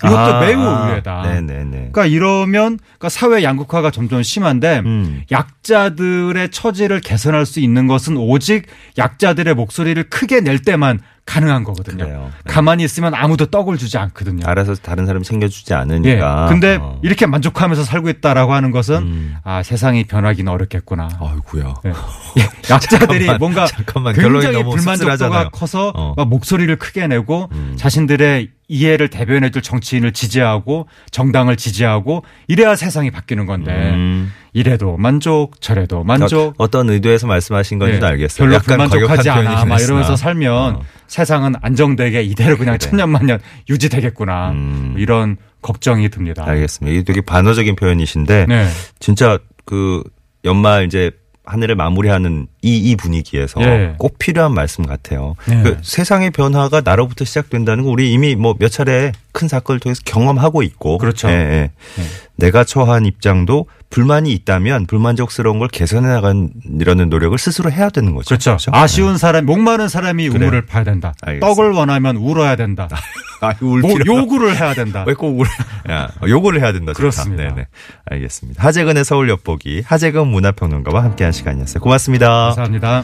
이것도 0.02 0.17
아, 0.17 0.39
매우 0.39 0.62
아. 0.62 0.88
의외다. 0.88 1.21
네네네. 1.23 1.71
그러니까 1.71 2.06
이러면 2.06 2.80
그러니까 2.80 3.10
사회 3.10 3.43
양극화가 3.43 3.91
점점 3.91 4.23
심한데 4.23 4.80
음. 4.86 5.23
약자들의 5.30 6.49
처지를 6.52 7.02
개선할 7.02 7.45
수 7.45 7.60
있는 7.60 7.88
것은 7.88 8.15
오직 8.17 8.65
약자들의 8.97 9.54
목소리를 9.56 10.02
크게 10.10 10.41
낼 10.41 10.60
때만 10.60 10.99
가능한 11.29 11.63
거거든요. 11.63 12.03
그래요. 12.03 12.31
네. 12.43 12.51
가만히 12.51 12.83
있으면 12.83 13.13
아무도 13.13 13.45
떡을 13.45 13.77
주지 13.77 13.99
않거든요. 13.99 14.47
알아서 14.47 14.73
다른 14.73 15.05
사람 15.05 15.21
챙겨주지 15.21 15.73
예. 15.73 15.77
않으니까. 15.77 16.47
근데 16.49 16.79
어. 16.81 16.99
이렇게 17.03 17.27
만족하면서 17.27 17.83
살고 17.83 18.09
있다라고 18.09 18.53
하는 18.53 18.71
것은 18.71 18.95
음. 18.97 19.35
아 19.43 19.61
세상이 19.61 20.05
변하기는 20.05 20.51
어렵겠구나. 20.51 21.07
아이고야. 21.19 21.75
예. 21.85 21.89
예. 22.41 22.49
약자들이 22.71 23.27
잠깐만, 23.27 23.37
뭔가 23.37 23.65
잠깐만. 23.67 24.13
결론이 24.15 24.45
굉장히 24.45 24.63
불만족도가 24.63 24.95
씁쓸하잖아요. 24.95 25.49
커서 25.51 25.93
어. 25.95 26.13
막 26.17 26.27
목소리를 26.27 26.75
크게 26.77 27.05
내고 27.05 27.47
음. 27.51 27.75
자신들의 27.77 28.49
이해를 28.71 29.09
대변해줄 29.09 29.61
정치인을 29.63 30.13
지지하고 30.13 30.87
정당을 31.11 31.57
지지하고 31.57 32.23
이래야 32.47 32.75
세상이 32.75 33.09
바뀌는 33.09 33.47
건데 33.47 33.71
음. 33.71 34.31
이래도 34.53 34.95
만족 34.97 35.59
저래도 35.59 36.03
만족 36.03 36.53
어, 36.57 36.69
떤 36.69 36.89
의도에서 36.89 37.25
말씀하신 37.27 37.79
건지도 37.79 38.05
예, 38.05 38.09
알겠어요. 38.11 38.47
별로 38.47 38.59
불만족하지 38.59 39.29
않아. 39.29 39.65
막 39.65 39.81
이러면서. 39.81 40.15
살면 40.15 40.75
어. 40.75 40.81
세상은 41.10 41.54
안정되게 41.62 42.22
이대로 42.24 42.56
그냥 42.58 42.78
그래. 42.78 42.89
천년만년 42.89 43.39
유지되겠구나. 43.69 44.52
음. 44.52 44.89
뭐 44.93 45.02
이런 45.02 45.36
걱정이 45.62 46.08
듭니다. 46.10 46.45
알겠습니다. 46.48 46.93
이게 46.95 47.04
되게 47.04 47.19
반어적인 47.22 47.76
표현이신데 47.76 48.45
네. 48.48 48.67
진짜 49.00 49.38
그 49.65 50.02
연말 50.45 50.86
이제 50.86 51.12
한 51.43 51.63
해를 51.63 51.76
마무리하는 51.76 52.45
이, 52.62 52.78
이 52.78 52.95
분위기에서 52.95 53.60
예. 53.63 53.95
꼭 53.98 54.19
필요한 54.19 54.54
말씀 54.54 54.86
같아요. 54.86 55.36
네. 55.48 55.63
그 55.63 55.78
세상의 55.82 56.30
변화가 56.30 56.82
나로부터 56.86 57.26
시작된다는 57.26 57.84
거 57.86 57.89
우리 57.89 58.13
이미 58.13 58.36
뭐 58.36 58.54
몇 58.60 58.69
차례 58.69 59.12
큰 59.32 59.48
사건을 59.48 59.80
통해서 59.80 60.02
경험하고 60.06 60.62
있고. 60.62 61.00
그렇죠. 61.00 61.28
예, 61.30 61.34
예. 61.34 61.72
네. 61.98 62.04
내가 62.36 62.63
처한 62.63 63.06
입장도 63.08 63.65
불만이 63.89 64.32
있다면 64.34 64.86
불만족스러운 64.86 65.58
걸 65.60 65.67
개선해 65.67 66.08
나가려는 66.10 67.10
노력을 67.10 67.38
스스로 67.38 67.71
해야 67.71 67.89
되는 67.89 68.13
거죠. 68.13 68.28
그렇죠. 68.30 68.58
아쉬운 68.71 69.17
사람, 69.17 69.45
목마른 69.45 69.88
사람이. 69.89 70.28
우물을 70.30 70.65
파야 70.65 70.84
된다. 70.84 71.13
알겠습니다. 71.21 71.47
떡을 71.47 71.71
원하면 71.71 72.15
울어야 72.17 72.56
된다. 72.56 72.88
아, 73.41 73.54
울 73.62 73.80
뭐 73.82 73.91
요구를 74.06 74.56
해야 74.58 74.73
된다. 74.73 75.06
왜 75.08 75.13
꼭 75.13 75.39
울? 75.39 75.47
야, 75.89 76.10
요거를 76.28 76.62
해야 76.62 76.71
된다. 76.73 76.91
그렇습니다. 76.93 77.43
네네. 77.43 77.67
알겠습니다. 78.06 78.62
하재근의 78.63 79.06
서울 79.06 79.30
엿보기 79.30 79.84
하재근 79.86 80.28
문화평론가와 80.28 81.04
함께한 81.04 81.32
시간이었어요. 81.32 81.82
고맙습니다. 81.82 82.28
감사합니다. 82.47 83.04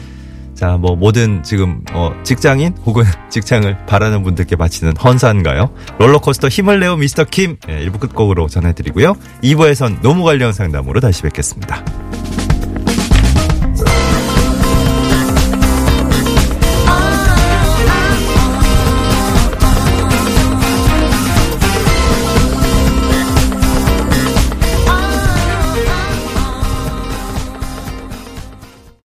자, 0.56 0.78
뭐 0.78 0.96
모든 0.96 1.42
지금 1.42 1.82
어 1.92 2.12
직장인 2.24 2.74
혹은 2.86 3.04
직장을 3.28 3.86
바라는 3.86 4.22
분들께 4.22 4.56
바치는 4.56 4.96
헌사인가요? 4.96 5.70
롤러코스터 5.98 6.48
힘을 6.48 6.80
내어 6.80 6.96
미스터 6.96 7.24
킴 7.24 7.58
예, 7.68 7.86
1부 7.86 8.00
끝곡으로 8.00 8.48
전해드리고요. 8.48 9.14
2부에선 9.44 10.00
노무 10.00 10.24
관련 10.24 10.52
상담으로 10.52 11.00
다시 11.00 11.22
뵙겠습니다. 11.22 11.84